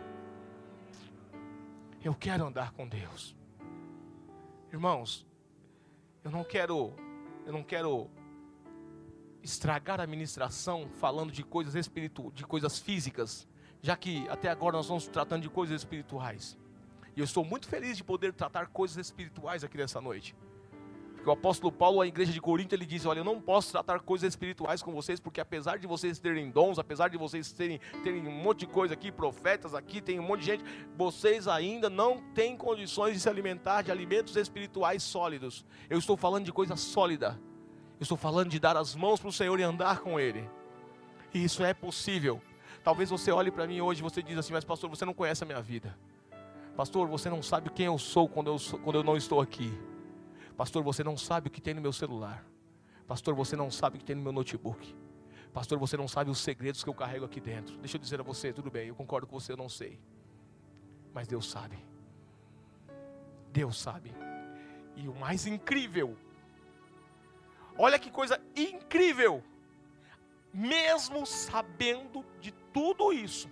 [2.02, 3.34] Eu quero andar com Deus.
[4.72, 5.26] Irmãos,
[6.22, 6.94] eu não quero,
[7.44, 8.08] eu não quero
[9.42, 13.48] estragar a ministração falando de coisas espirituais, de coisas físicas,
[13.82, 16.56] já que até agora nós estamos tratando de coisas espirituais.
[17.16, 20.36] E eu estou muito feliz de poder tratar coisas espirituais aqui nessa noite.
[21.28, 24.32] O apóstolo Paulo, à igreja de Corinto, ele diz: Olha, eu não posso tratar coisas
[24.32, 28.30] espirituais com vocês, porque apesar de vocês terem dons, apesar de vocês terem, terem um
[28.30, 30.64] monte de coisa aqui, profetas aqui, tem um monte de gente,
[30.96, 35.66] vocês ainda não têm condições de se alimentar de alimentos espirituais sólidos.
[35.90, 37.38] Eu estou falando de coisa sólida.
[38.00, 40.48] Eu estou falando de dar as mãos para o Senhor e andar com Ele.
[41.34, 42.40] E isso é possível.
[42.82, 45.44] Talvez você olhe para mim hoje e você diz assim, mas pastor, você não conhece
[45.44, 45.94] a minha vida.
[46.74, 49.76] Pastor, você não sabe quem eu sou quando eu, sou, quando eu não estou aqui.
[50.58, 52.44] Pastor, você não sabe o que tem no meu celular.
[53.06, 54.92] Pastor, você não sabe o que tem no meu notebook.
[55.52, 57.76] Pastor, você não sabe os segredos que eu carrego aqui dentro.
[57.76, 60.00] Deixa eu dizer a você, tudo bem, eu concordo com você, eu não sei.
[61.14, 61.78] Mas Deus sabe.
[63.52, 64.12] Deus sabe.
[64.96, 66.16] E o mais incrível,
[67.78, 69.44] olha que coisa incrível,
[70.52, 73.48] mesmo sabendo de tudo isso,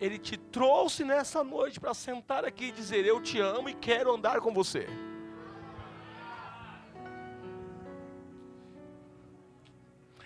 [0.00, 4.12] Ele te trouxe nessa noite para sentar aqui e dizer: Eu te amo e quero
[4.12, 4.88] andar com você.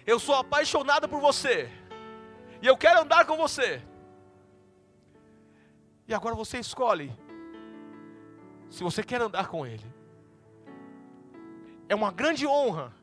[0.07, 1.69] Eu sou apaixonado por você.
[2.63, 3.83] E eu quero andar com você.
[6.07, 7.13] E agora você escolhe
[8.71, 9.85] se você quer andar com Ele.
[11.89, 12.95] É uma grande honra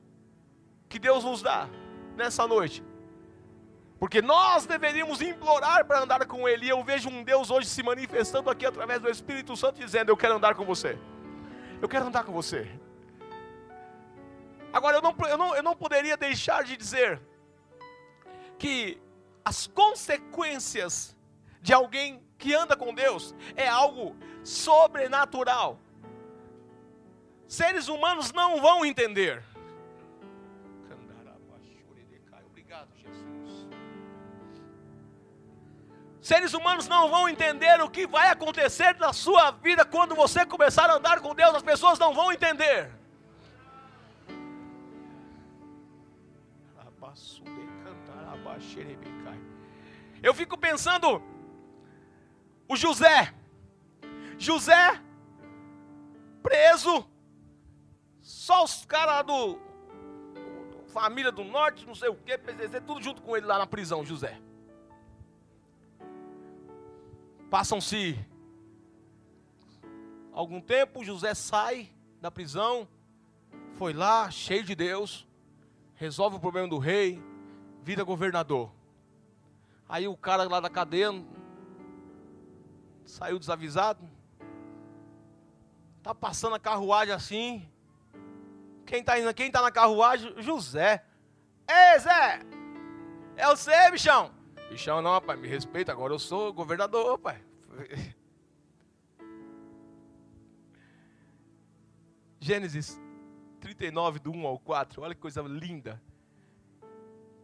[0.87, 1.67] que Deus nos dá
[2.15, 2.83] nessa noite.
[3.99, 6.65] Porque nós deveríamos implorar para andar com Ele.
[6.65, 10.17] E eu vejo um Deus hoje se manifestando aqui através do Espírito Santo, dizendo: Eu
[10.17, 10.97] quero andar com você.
[11.81, 12.69] Eu quero andar com você.
[14.73, 17.21] Agora, eu não, eu, não, eu não poderia deixar de dizer
[18.57, 18.99] que
[19.45, 21.15] as consequências
[21.61, 25.79] de alguém que anda com Deus é algo sobrenatural.
[27.47, 29.43] Seres humanos não vão entender.
[32.47, 33.67] Obrigado, Jesus.
[36.19, 40.89] Seres humanos não vão entender o que vai acontecer na sua vida quando você começar
[40.89, 43.02] a andar com Deus, as pessoas não vão entender.
[50.21, 51.21] Eu fico pensando,
[52.67, 53.33] o José,
[54.37, 55.01] José
[56.41, 57.05] preso,
[58.21, 63.21] só os caras do, do, família do norte, não sei o que, PCC, tudo junto
[63.21, 64.39] com ele lá na prisão, José.
[67.49, 68.17] Passam-se
[70.31, 72.87] algum tempo, José sai da prisão,
[73.75, 75.27] foi lá, cheio de Deus,
[76.03, 77.23] resolve o problema do rei,
[77.81, 78.69] vira governador.
[79.87, 81.09] Aí o cara lá da cadeia
[83.05, 84.05] saiu desavisado.
[86.01, 87.71] Tá passando a carruagem assim.
[88.85, 89.33] Quem está indo?
[89.33, 90.33] Quem tá na carruagem?
[90.41, 91.05] José.
[91.69, 92.41] Ei, Zé!
[93.37, 94.29] É você, bichão?
[94.69, 97.41] Bichão não, pai, me respeita, agora eu sou governador, pai.
[102.41, 103.01] Gênesis
[103.63, 105.01] 39, do 1 ao 4.
[105.01, 106.01] Olha que coisa linda.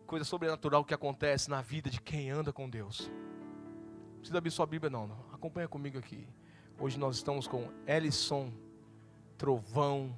[0.06, 3.10] Coisa sobrenatural que acontece na vida de quem anda com Deus.
[3.10, 5.10] Não precisa abrir sua Bíblia, não.
[5.32, 6.28] Acompanha comigo aqui.
[6.78, 8.52] Hoje nós estamos com Ellison
[9.38, 10.14] Trovão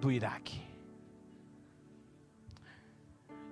[0.00, 0.62] do Iraque.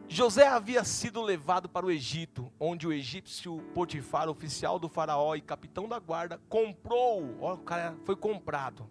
[0.09, 5.41] José havia sido levado para o Egito, onde o egípcio Potifar, oficial do faraó e
[5.41, 8.89] capitão da guarda, comprou, ó, o cara foi comprado.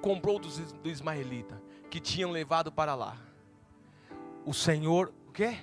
[0.00, 3.16] Comprou do, do ismaelita, que tinham levado para lá.
[4.44, 5.58] O Senhor, o quê?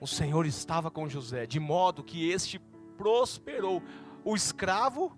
[0.00, 2.58] O Senhor estava com José, de modo que este
[2.96, 3.82] prosperou.
[4.24, 5.16] O escravo,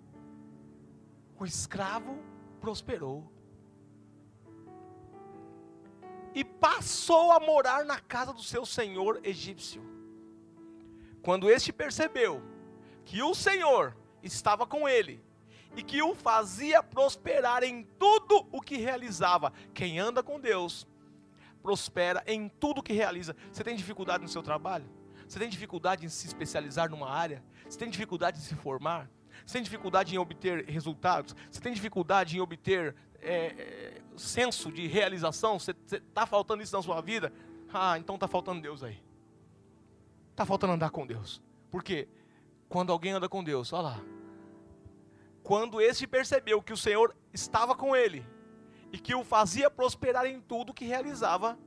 [1.39, 2.17] o escravo
[2.59, 3.31] prosperou
[6.37, 9.81] e passou a morar na casa do seu senhor egípcio.
[11.23, 12.43] Quando este percebeu
[13.03, 15.19] que o Senhor estava com ele
[15.77, 20.87] e que o fazia prosperar em tudo o que realizava, quem anda com Deus
[21.61, 23.35] prospera em tudo que realiza.
[23.51, 24.89] Você tem dificuldade no seu trabalho?
[25.27, 27.43] Você tem dificuldade em se especializar numa área?
[27.69, 29.07] Você tem dificuldade em se formar?
[29.45, 31.35] Você tem dificuldade em obter resultados?
[31.51, 36.81] Você tem dificuldade em obter é, é, senso de realização, você está faltando isso na
[36.81, 37.31] sua vida,
[37.71, 38.99] ah, então está faltando Deus aí.
[40.31, 41.41] Está faltando andar com Deus.
[41.69, 42.07] Porque
[42.67, 44.16] quando alguém anda com Deus, olha lá.
[45.47, 48.27] Quando este percebeu que o Senhor estava com ele
[48.91, 51.57] e que o fazia prosperar em tudo que realizava,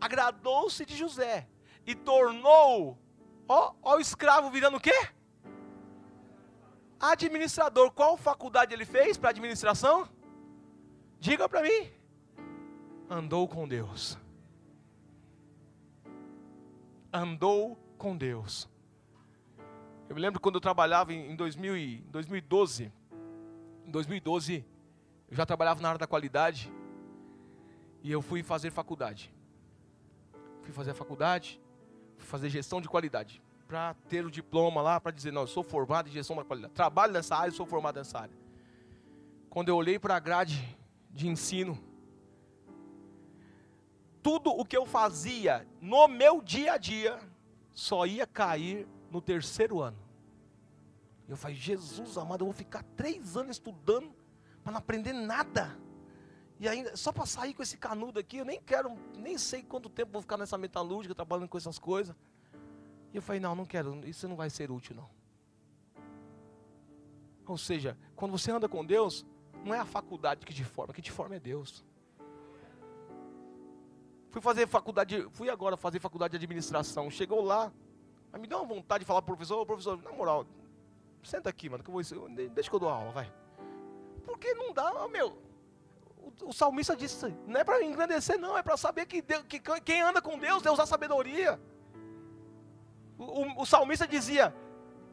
[0.00, 1.48] agradou-se de José
[1.84, 2.96] e tornou,
[3.48, 4.96] ó, ó o escravo virando o quê?
[7.00, 7.90] Administrador.
[7.90, 10.08] Qual faculdade ele fez para administração?
[11.18, 11.90] Diga para mim.
[13.10, 14.16] Andou com Deus.
[17.12, 18.68] Andou com Deus.
[20.08, 22.92] Eu me lembro quando eu trabalhava em 2000 2012.
[23.84, 24.64] Em 2012,
[25.28, 26.72] eu já trabalhava na área da qualidade.
[28.02, 29.34] E eu fui fazer faculdade.
[30.62, 31.60] Fui fazer a faculdade,
[32.16, 33.42] fui fazer gestão de qualidade.
[33.68, 36.74] Para ter o diploma lá, para dizer, não, eu sou formado em gestão da qualidade.
[36.74, 38.36] Trabalho nessa área, sou formado nessa área.
[39.50, 40.76] Quando eu olhei para a grade
[41.10, 41.78] de ensino.
[44.22, 47.18] Tudo o que eu fazia no meu dia a dia
[47.72, 49.98] só ia cair no terceiro ano.
[51.28, 54.14] Eu falei, Jesus amado, eu vou ficar três anos estudando
[54.62, 55.76] para não aprender nada.
[56.58, 59.90] E ainda, só para sair com esse canudo aqui, eu nem quero, nem sei quanto
[59.90, 62.14] tempo vou ficar nessa metalúrgica, trabalhando com essas coisas.
[63.12, 65.08] E eu falei, não, não quero, isso não vai ser útil não.
[67.46, 69.24] Ou seja, quando você anda com Deus,
[69.64, 71.84] não é a faculdade que te forma, que te forma é Deus.
[74.30, 77.10] Fui fazer faculdade, fui agora fazer faculdade de administração.
[77.10, 77.72] Chegou lá,
[78.36, 80.46] me deu uma vontade de falar pro professor, oh, professor, na moral,
[81.22, 82.02] senta aqui, mano, que eu vou,
[82.50, 83.32] deixa que eu dou aula, vai.
[84.24, 85.38] Porque não dá, meu.
[86.18, 89.60] O, o, salmista disse, não é para engrandecer, não, é para saber que, Deus, que,
[89.84, 91.60] quem anda com Deus, Deus dá sabedoria.
[93.16, 94.54] O, o, o salmista dizia,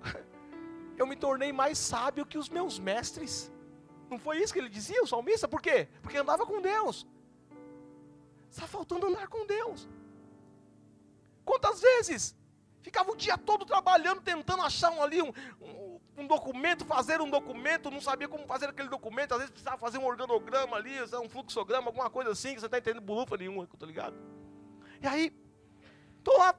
[0.97, 3.51] eu me tornei mais sábio que os meus mestres.
[4.09, 5.47] Não foi isso que ele dizia, o salmista?
[5.47, 5.87] Por quê?
[6.01, 7.07] Porque andava com Deus.
[8.49, 9.87] Está faltando andar com Deus.
[11.45, 12.35] Quantas vezes
[12.83, 17.29] ficava o dia todo trabalhando, tentando achar um, ali um, um, um, documento, fazer um
[17.29, 21.27] documento, não sabia como fazer aquele documento, às vezes precisava fazer um organograma ali, um
[21.27, 24.15] fluxograma, alguma coisa assim, que você está entendendo bulufa nenhuma, tá ligado?
[25.01, 25.35] E aí,
[26.19, 26.53] estou lá,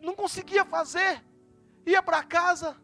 [0.00, 1.22] não conseguia fazer,
[1.84, 2.74] ia para casa,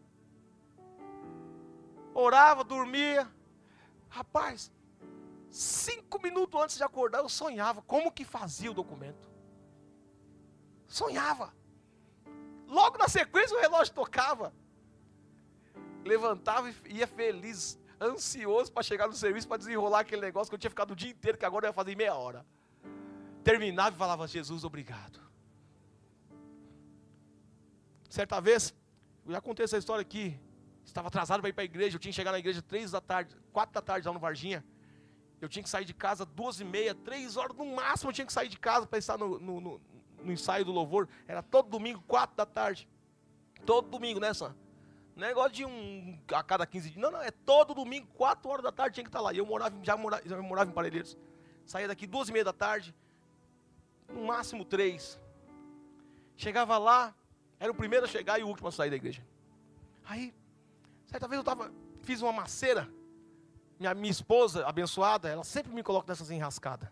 [2.13, 3.27] orava, dormia,
[4.13, 4.71] Rapaz,
[5.49, 9.27] cinco minutos antes de acordar, eu sonhava como que fazia o documento.
[10.87, 11.51] Sonhava.
[12.67, 14.53] Logo na sequência, o relógio tocava.
[16.05, 20.59] Levantava e ia feliz, ansioso para chegar no serviço, para desenrolar aquele negócio que eu
[20.59, 22.45] tinha ficado o dia inteiro, que agora eu ia fazer em meia hora.
[23.43, 25.19] Terminava e falava: Jesus, obrigado.
[28.09, 28.73] Certa vez,
[29.25, 30.39] eu já contei essa história aqui.
[30.85, 31.95] Estava atrasado para ir para a igreja.
[31.95, 34.63] Eu tinha que chegar na igreja três da tarde, quatro da tarde lá no Varginha.
[35.41, 38.09] Eu tinha que sair de casa duas e meia, três horas no máximo.
[38.09, 39.81] Eu tinha que sair de casa para estar no, no, no,
[40.23, 41.07] no, ensaio do louvor.
[41.27, 42.87] Era todo domingo, quatro da tarde.
[43.65, 44.55] Todo domingo, né, Sam?
[45.15, 47.01] Não é negócio de um a cada 15 dias.
[47.01, 49.31] Não, não, é todo domingo, quatro horas da tarde tinha que estar lá.
[49.31, 51.17] E eu morava, já morava, já morava em Parelheiros.
[51.65, 52.93] Saía daqui duas e meia da tarde,
[54.09, 55.19] no máximo três.
[56.35, 57.15] Chegava lá,
[57.59, 59.25] era o primeiro a chegar e o último a sair da igreja.
[60.03, 60.33] Aí,
[61.05, 61.71] certa vez eu tava,
[62.01, 62.89] fiz uma maceira.
[63.79, 66.89] Minha, minha esposa, abençoada, ela sempre me coloca nessas enrascadas.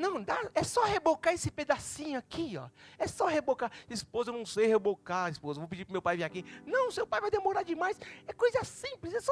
[0.00, 2.70] Não, dá, é só rebocar esse pedacinho aqui, ó.
[2.98, 3.70] É só rebocar.
[3.86, 5.60] Esposa, eu não sei rebocar, esposa.
[5.60, 6.42] Vou pedir para meu pai vir aqui.
[6.64, 8.00] Não, seu pai vai demorar demais.
[8.26, 9.12] É coisa simples.
[9.12, 9.30] É só.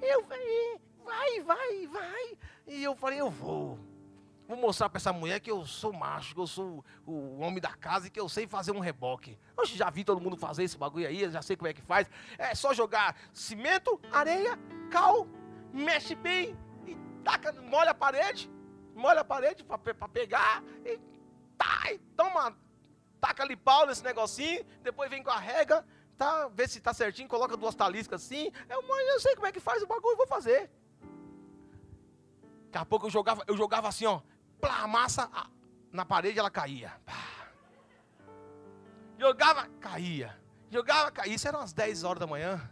[0.00, 2.38] Eu, vai, vai, vai.
[2.68, 3.76] E eu falei, eu vou.
[4.46, 7.74] Vou mostrar para essa mulher que eu sou macho, que eu sou o homem da
[7.74, 9.36] casa e que eu sei fazer um reboque.
[9.56, 12.08] Hoje já vi todo mundo fazer esse bagulho aí, já sei como é que faz.
[12.38, 14.56] É só jogar cimento, areia,
[14.92, 15.26] cal,
[15.72, 18.48] mexe bem e taca, molha a parede
[18.98, 19.78] molha a parede para
[20.08, 20.98] pegar e
[21.56, 22.56] tá, e toma,
[23.20, 25.86] taca ali pau nesse negocinho, depois vem com a rega,
[26.16, 28.50] tá, vê se tá certinho, coloca duas taliscas assim.
[28.68, 30.70] Eu, eu sei como é que faz o bagulho, vou fazer.
[32.66, 34.20] Daqui a pouco eu jogava, eu jogava assim, ó,
[34.60, 35.30] plá, massa
[35.92, 36.92] na parede ela caía.
[39.18, 40.38] Jogava, caía.
[40.70, 41.34] Jogava, caía.
[41.34, 42.70] Isso era umas 10 horas da manhã.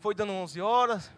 [0.00, 1.10] Foi dando 11 horas,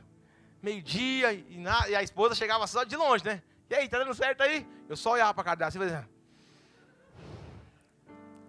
[0.62, 3.42] meio-dia, e, e, a esposa chegava só de longe, né?
[3.70, 4.66] E aí, tá dando certo aí?
[4.88, 6.08] Eu só olhava para a cara dela assim, fazia.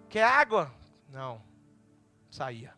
[0.08, 0.70] Quer água?
[1.08, 1.40] Não.
[2.28, 2.74] Saía.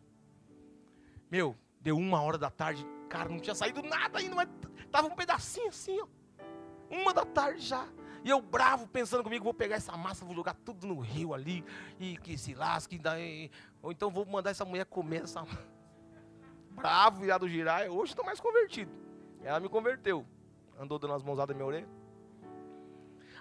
[1.30, 4.48] Meu, deu uma hora da tarde, cara, não tinha saído nada ainda, mas
[4.90, 6.06] tava um pedacinho assim, ó.
[6.90, 7.88] Uma da tarde já.
[8.22, 11.64] E eu bravo, pensando comigo, vou pegar essa massa, vou jogar tudo no rio ali,
[11.98, 13.50] e que se lasque, daí,
[13.82, 15.46] ou então vou mandar essa mulher comer essa
[16.70, 18.92] Bravo, virado girar, hoje estou mais convertido.
[19.42, 20.26] Ela me converteu.
[20.78, 22.03] Andou dando as mãozadas na minha orelha.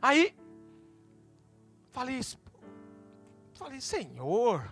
[0.03, 0.35] Aí,
[1.91, 2.19] falei,
[3.53, 4.69] falei, Senhor,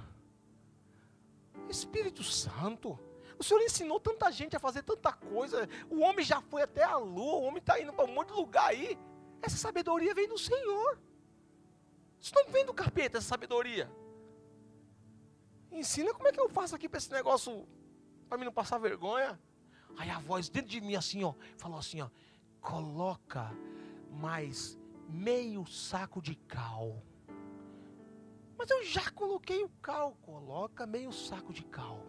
[1.70, 3.00] Espírito Santo,
[3.40, 5.70] o Senhor ensinou tanta gente a fazer tanta coisa.
[5.90, 8.34] O homem já foi até a lua, o homem está indo para um monte de
[8.34, 9.00] lugar aí.
[9.42, 11.00] Essa sabedoria vem do Senhor.
[12.20, 13.90] Isso não vem do capeta, essa sabedoria.
[15.72, 17.66] Ensina como é que eu faço aqui para esse negócio,
[18.28, 19.40] para mim não passar vergonha.
[19.98, 22.10] Aí a voz dentro de mim assim, ó, falou assim, ó,
[22.60, 23.50] coloca
[24.10, 24.78] mais
[25.10, 27.04] meio saco de cal.
[28.58, 30.16] Mas eu já coloquei o cal.
[30.22, 32.06] Coloca meio saco de cal.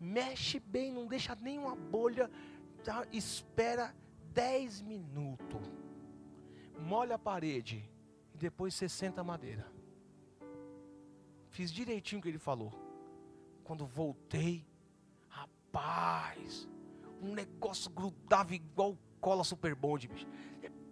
[0.00, 2.30] Mexe bem, não deixa nenhuma bolha.
[2.82, 3.06] Tá?
[3.12, 3.94] Espera
[4.32, 5.60] 10 minutos.
[6.78, 7.90] Molha a parede.
[8.34, 9.70] E depois você senta a madeira.
[11.50, 12.72] Fiz direitinho o que ele falou.
[13.64, 14.66] Quando voltei,
[15.28, 16.66] rapaz,
[17.20, 20.26] um negócio grudava igual cola super bonde, bicho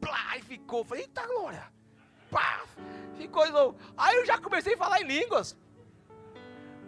[0.07, 0.85] plá, e ficou.
[0.85, 1.65] Falei, eita glória.
[2.31, 2.61] Pá,
[3.19, 3.77] ficou.
[3.97, 5.57] Aí eu já comecei a falar em línguas.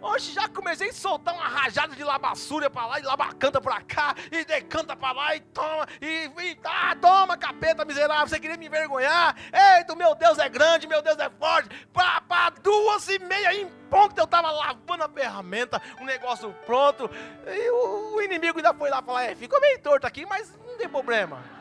[0.01, 4.15] Hoje já comecei a soltar uma rajada de labassúria para lá, e labacanta para cá,
[4.31, 8.67] e decanta para lá, e toma, e, e ah, toma, capeta miserável, você queria me
[8.67, 9.35] envergonhar?
[9.51, 11.69] Eita, meu Deus é grande, meu Deus é forte.
[11.91, 17.11] Pá, duas e meia em ponto, eu estava lavando a ferramenta, o negócio pronto,
[17.45, 20.77] e o, o inimigo ainda foi lá falar, é, ficou meio torto aqui, mas não
[20.77, 21.58] tem problema.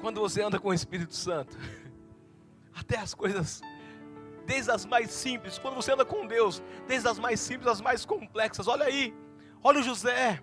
[0.00, 1.56] Quando você anda com o Espírito Santo,
[2.74, 3.60] até as coisas,
[4.46, 8.04] desde as mais simples, quando você anda com Deus, desde as mais simples às mais
[8.04, 9.14] complexas, olha aí,
[9.62, 10.42] olha o José,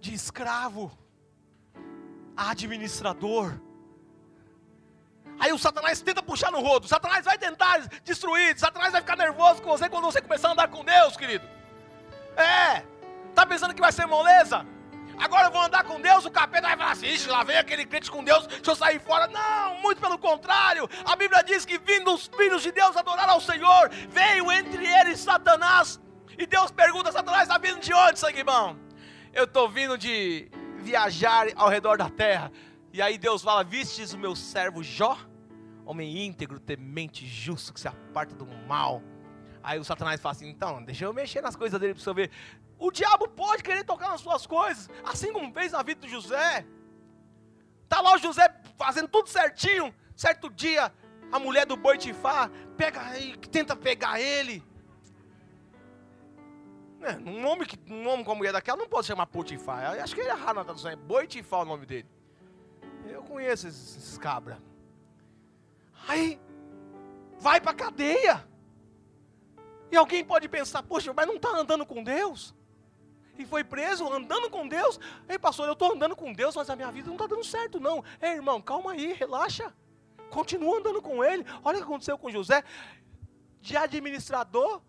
[0.00, 0.90] de escravo
[2.36, 3.52] a administrador.
[5.38, 9.62] Aí o Satanás tenta puxar no rodo, Satanás vai tentar destruir, Satanás vai ficar nervoso
[9.62, 11.46] com você quando você começar a andar com Deus, querido.
[12.36, 12.84] É,
[13.34, 14.66] tá pensando que vai ser moleza?
[15.18, 17.84] Agora eu vou andar com Deus, o capeta vai falar assim, Ixi, lá vem aquele
[17.84, 19.26] crente com Deus, deixa eu sair fora.
[19.28, 20.88] Não, muito pelo contrário.
[21.04, 25.20] A Bíblia diz que vindo os filhos de Deus adorar ao Senhor, veio entre eles
[25.20, 26.00] Satanás.
[26.38, 28.76] E Deus pergunta Satanás, está vindo de onde, sangue bom?
[29.32, 32.50] Eu estou vindo de viajar ao redor da terra.
[32.92, 35.16] E aí Deus fala, vistes o meu servo Jó?
[35.84, 39.02] Homem íntegro, temente, justo, que se aparta do mal.
[39.62, 42.30] Aí o Satanás fala assim, então, deixa eu mexer nas coisas dele para você ver.
[42.82, 46.66] O diabo pode querer tocar nas suas coisas, assim como fez na vida do José.
[47.84, 49.94] Está lá o José fazendo tudo certinho.
[50.16, 50.92] Certo dia,
[51.30, 53.00] a mulher do Boitifá pega
[53.52, 54.64] tenta pegar ele.
[57.02, 59.94] É, um, homem que, um homem com a mulher daquela não pode chamar Potifar.
[59.94, 60.90] Eu acho que ele é errado na tradução.
[60.90, 62.08] É Boitifá o nome dele.
[63.06, 64.58] Eu conheço esses, esses cabras.
[66.08, 66.40] Aí,
[67.38, 68.44] vai para cadeia.
[69.88, 72.52] E alguém pode pensar, poxa, mas não está andando com Deus?
[73.42, 74.98] E foi preso andando com Deus.
[75.28, 77.78] Ei, pastor, eu estou andando com Deus, mas a minha vida não está dando certo,
[77.78, 78.04] não.
[78.20, 79.72] Ei, irmão, calma aí, relaxa.
[80.30, 81.44] Continua andando com ele.
[81.62, 82.64] Olha o que aconteceu com José.
[83.60, 84.80] De administrador,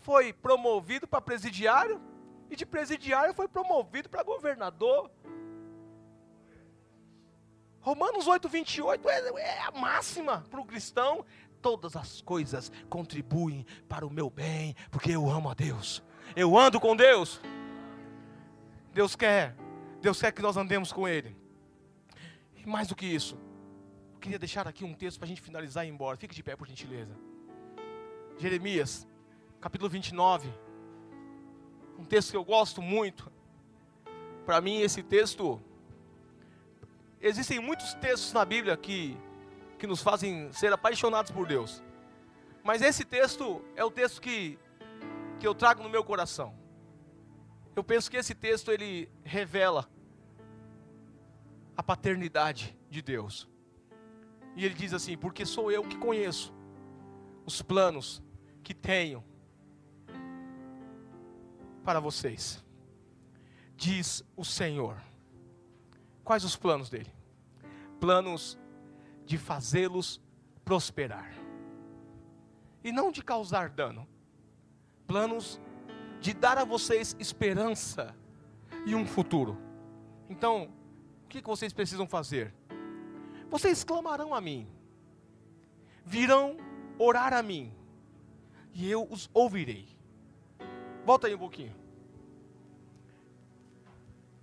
[0.00, 2.00] foi promovido para presidiário.
[2.48, 5.10] E de presidiário foi promovido para governador.
[7.80, 11.24] Romanos 8, 28 é, é a máxima para o cristão.
[11.60, 16.02] Todas as coisas contribuem para o meu bem, porque eu amo a Deus.
[16.34, 17.40] Eu ando com Deus.
[18.96, 19.54] Deus quer,
[20.00, 21.36] Deus quer que nós andemos com Ele.
[22.54, 23.38] E mais do que isso,
[24.14, 26.16] eu queria deixar aqui um texto para a gente finalizar e ir embora.
[26.16, 27.14] Fique de pé, por gentileza.
[28.38, 29.06] Jeremias,
[29.60, 30.48] capítulo 29.
[31.98, 33.30] Um texto que eu gosto muito.
[34.46, 35.60] Para mim, esse texto.
[37.20, 39.14] Existem muitos textos na Bíblia que,
[39.78, 41.82] que nos fazem ser apaixonados por Deus.
[42.64, 44.58] Mas esse texto é o texto que,
[45.38, 46.64] que eu trago no meu coração.
[47.76, 49.86] Eu penso que esse texto ele revela
[51.76, 53.46] a paternidade de Deus.
[54.56, 56.54] E ele diz assim: Porque sou eu que conheço
[57.44, 58.22] os planos
[58.62, 59.22] que tenho
[61.84, 62.64] para vocês,
[63.76, 65.00] diz o Senhor.
[66.24, 67.14] Quais os planos dele?
[68.00, 68.58] Planos
[69.24, 70.20] de fazê-los
[70.64, 71.32] prosperar
[72.82, 74.08] e não de causar dano,
[75.08, 75.60] planos
[76.26, 78.12] de dar a vocês esperança
[78.84, 79.56] e um futuro.
[80.28, 80.68] Então,
[81.24, 82.52] o que vocês precisam fazer?
[83.48, 84.66] Vocês clamarão a mim,
[86.04, 86.56] virão
[86.98, 87.72] orar a mim,
[88.74, 89.86] e eu os ouvirei.
[91.04, 91.76] Volta aí um pouquinho.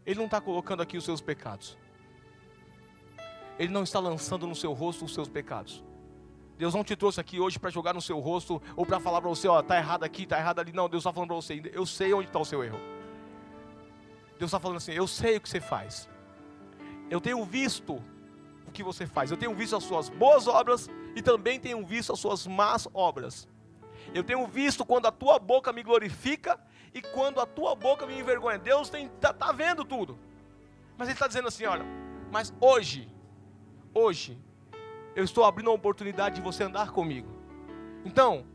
[0.05, 1.77] Ele não está colocando aqui os seus pecados.
[3.59, 5.83] Ele não está lançando no seu rosto os seus pecados.
[6.57, 9.29] Deus não te trouxe aqui hoje para jogar no seu rosto ou para falar para
[9.29, 10.71] você, ó, tá errado aqui, tá errado ali.
[10.71, 12.79] Não, Deus está falando para você, eu sei onde está o seu erro.
[14.37, 16.09] Deus está falando assim, eu sei o que você faz.
[17.09, 18.01] Eu tenho visto
[18.67, 19.31] o que você faz.
[19.31, 23.47] Eu tenho visto as suas boas obras e também tenho visto as suas más obras.
[24.13, 26.59] Eu tenho visto quando a tua boca me glorifica
[26.93, 28.57] e quando a tua boca me envergonha.
[28.57, 30.19] Deus está tá vendo tudo.
[30.97, 31.85] Mas Ele está dizendo assim: olha,
[32.31, 33.09] mas hoje,
[33.93, 34.37] hoje,
[35.15, 37.29] eu estou abrindo a oportunidade de você andar comigo.
[38.05, 38.45] Então,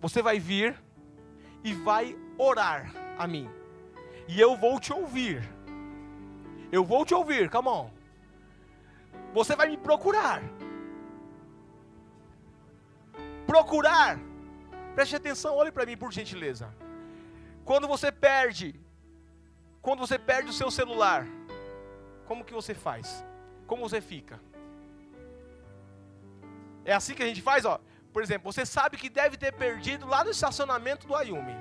[0.00, 0.80] você vai vir
[1.64, 3.48] e vai orar a mim.
[4.28, 5.42] E eu vou te ouvir.
[6.70, 7.90] Eu vou te ouvir, come on.
[9.34, 10.42] Você vai me procurar.
[13.46, 14.18] Procurar.
[14.94, 16.72] Preste atenção, olhe para mim por gentileza.
[17.64, 18.78] Quando você perde,
[19.82, 21.26] quando você perde o seu celular,
[22.26, 23.24] como que você faz?
[23.66, 24.40] Como você fica?
[26.90, 27.78] É assim que a gente faz, ó.
[28.12, 31.54] Por exemplo, você sabe que deve ter perdido lá no estacionamento do Ayumi.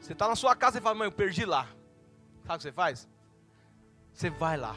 [0.00, 1.68] Você está na sua casa e fala, mãe, eu perdi lá.
[2.44, 3.08] Sabe o que você faz?
[4.12, 4.74] Você vai lá.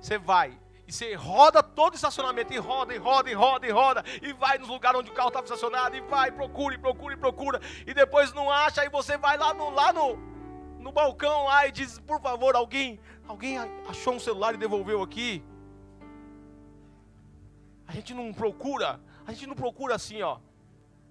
[0.00, 0.56] Você vai.
[0.86, 4.32] E você roda todo o estacionamento, e roda, e roda, e roda, e roda, e
[4.32, 7.60] vai nos lugares onde o carro estava estacionado, e vai, procura, e procura, e procura,
[7.86, 10.16] e depois não acha, aí você vai lá no, lá no,
[10.78, 15.42] no balcão lá e diz, por favor, alguém, alguém achou um celular e devolveu aqui?
[17.86, 20.38] A gente não procura, a gente não procura assim, ó.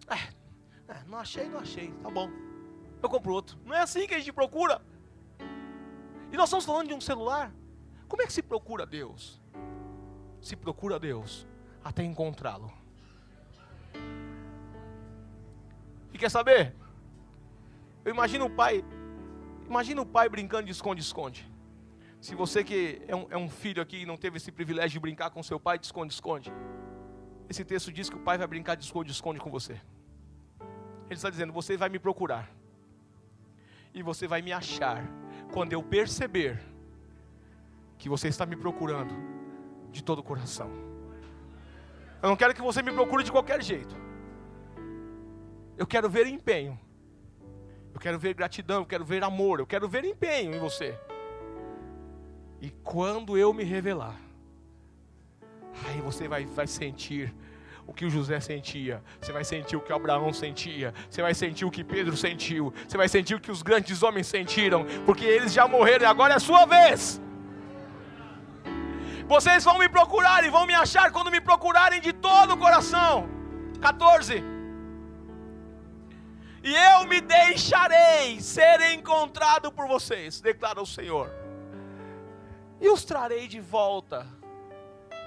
[0.07, 2.29] É, é, não achei, não achei, tá bom.
[3.01, 3.57] Eu compro outro.
[3.65, 4.81] Não é assim que a gente procura.
[6.31, 7.53] E nós estamos falando de um celular.
[8.07, 9.41] Como é que se procura Deus?
[10.41, 11.45] Se procura Deus
[11.83, 12.71] até encontrá-lo.
[16.13, 16.75] E quer saber?
[18.05, 18.83] Eu imagino o pai,
[19.65, 21.49] imagina o pai brincando de esconde-esconde.
[22.23, 24.99] Se você que é um, é um, filho aqui e não teve esse privilégio de
[25.01, 26.53] brincar com seu pai de esconde-esconde,
[27.49, 29.73] esse texto diz que o pai vai brincar de esconde-esconde com você.
[29.73, 32.49] Ele está dizendo: você vai me procurar
[33.93, 35.03] e você vai me achar
[35.51, 36.63] quando eu perceber
[37.97, 39.13] que você está me procurando
[39.91, 40.71] de todo o coração.
[42.21, 43.97] Eu não quero que você me procure de qualquer jeito.
[45.77, 46.79] Eu quero ver empenho.
[47.93, 50.97] Eu quero ver gratidão, eu quero ver amor, eu quero ver empenho em você.
[52.63, 54.15] E quando eu me revelar,
[55.85, 57.35] aí você vai, vai sentir
[57.85, 61.65] o que o José sentia, você vai sentir o que Abraão sentia, você vai sentir
[61.65, 65.51] o que Pedro sentiu, você vai sentir o que os grandes homens sentiram, porque eles
[65.51, 67.19] já morreram e agora é a sua vez.
[69.27, 73.27] Vocês vão me procurar e vão me achar quando me procurarem de todo o coração.
[73.81, 74.41] 14.
[76.63, 81.42] E eu me deixarei ser encontrado por vocês, declara o Senhor.
[82.83, 84.27] E os trarei de volta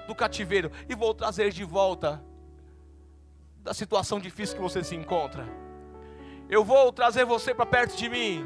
[0.05, 2.23] do cativeiro e vou trazer de volta
[3.63, 5.43] da situação difícil que você se encontra.
[6.47, 8.45] Eu vou trazer você para perto de mim,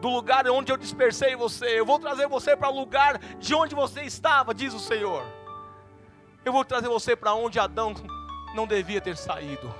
[0.00, 1.78] do lugar onde eu dispersei você.
[1.78, 5.22] Eu vou trazer você para o lugar de onde você estava, diz o Senhor.
[6.42, 7.92] Eu vou trazer você para onde Adão
[8.54, 9.72] não devia ter saído.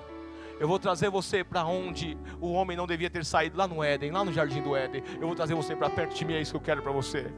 [0.61, 4.11] Eu vou trazer você para onde o homem não devia ter saído, lá no Éden,
[4.11, 5.02] lá no jardim do Éden.
[5.14, 7.32] Eu vou trazer você para perto de mim, é isso que eu quero para você.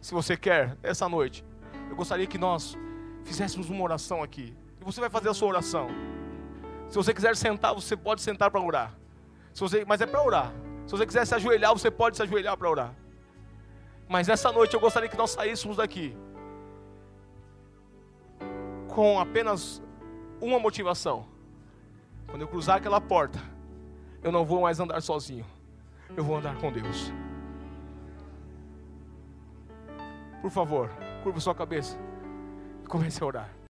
[0.00, 1.44] Se você quer, essa noite,
[1.90, 2.76] eu gostaria que nós
[3.24, 4.56] fizéssemos uma oração aqui.
[4.80, 5.88] E você vai fazer a sua oração.
[6.88, 8.94] Se você quiser sentar, você pode sentar para orar.
[9.52, 10.52] Se você, mas é para orar.
[10.86, 12.94] Se você quiser se ajoelhar, você pode se ajoelhar para orar.
[14.08, 16.16] Mas nessa noite eu gostaria que nós saíssemos daqui
[18.88, 19.82] com apenas
[20.40, 21.26] uma motivação.
[22.26, 23.38] Quando eu cruzar aquela porta,
[24.22, 25.44] eu não vou mais andar sozinho.
[26.16, 27.12] Eu vou andar com Deus.
[30.48, 30.88] Por favor,
[31.22, 31.98] curva sua cabeça
[32.82, 33.57] e comece a orar.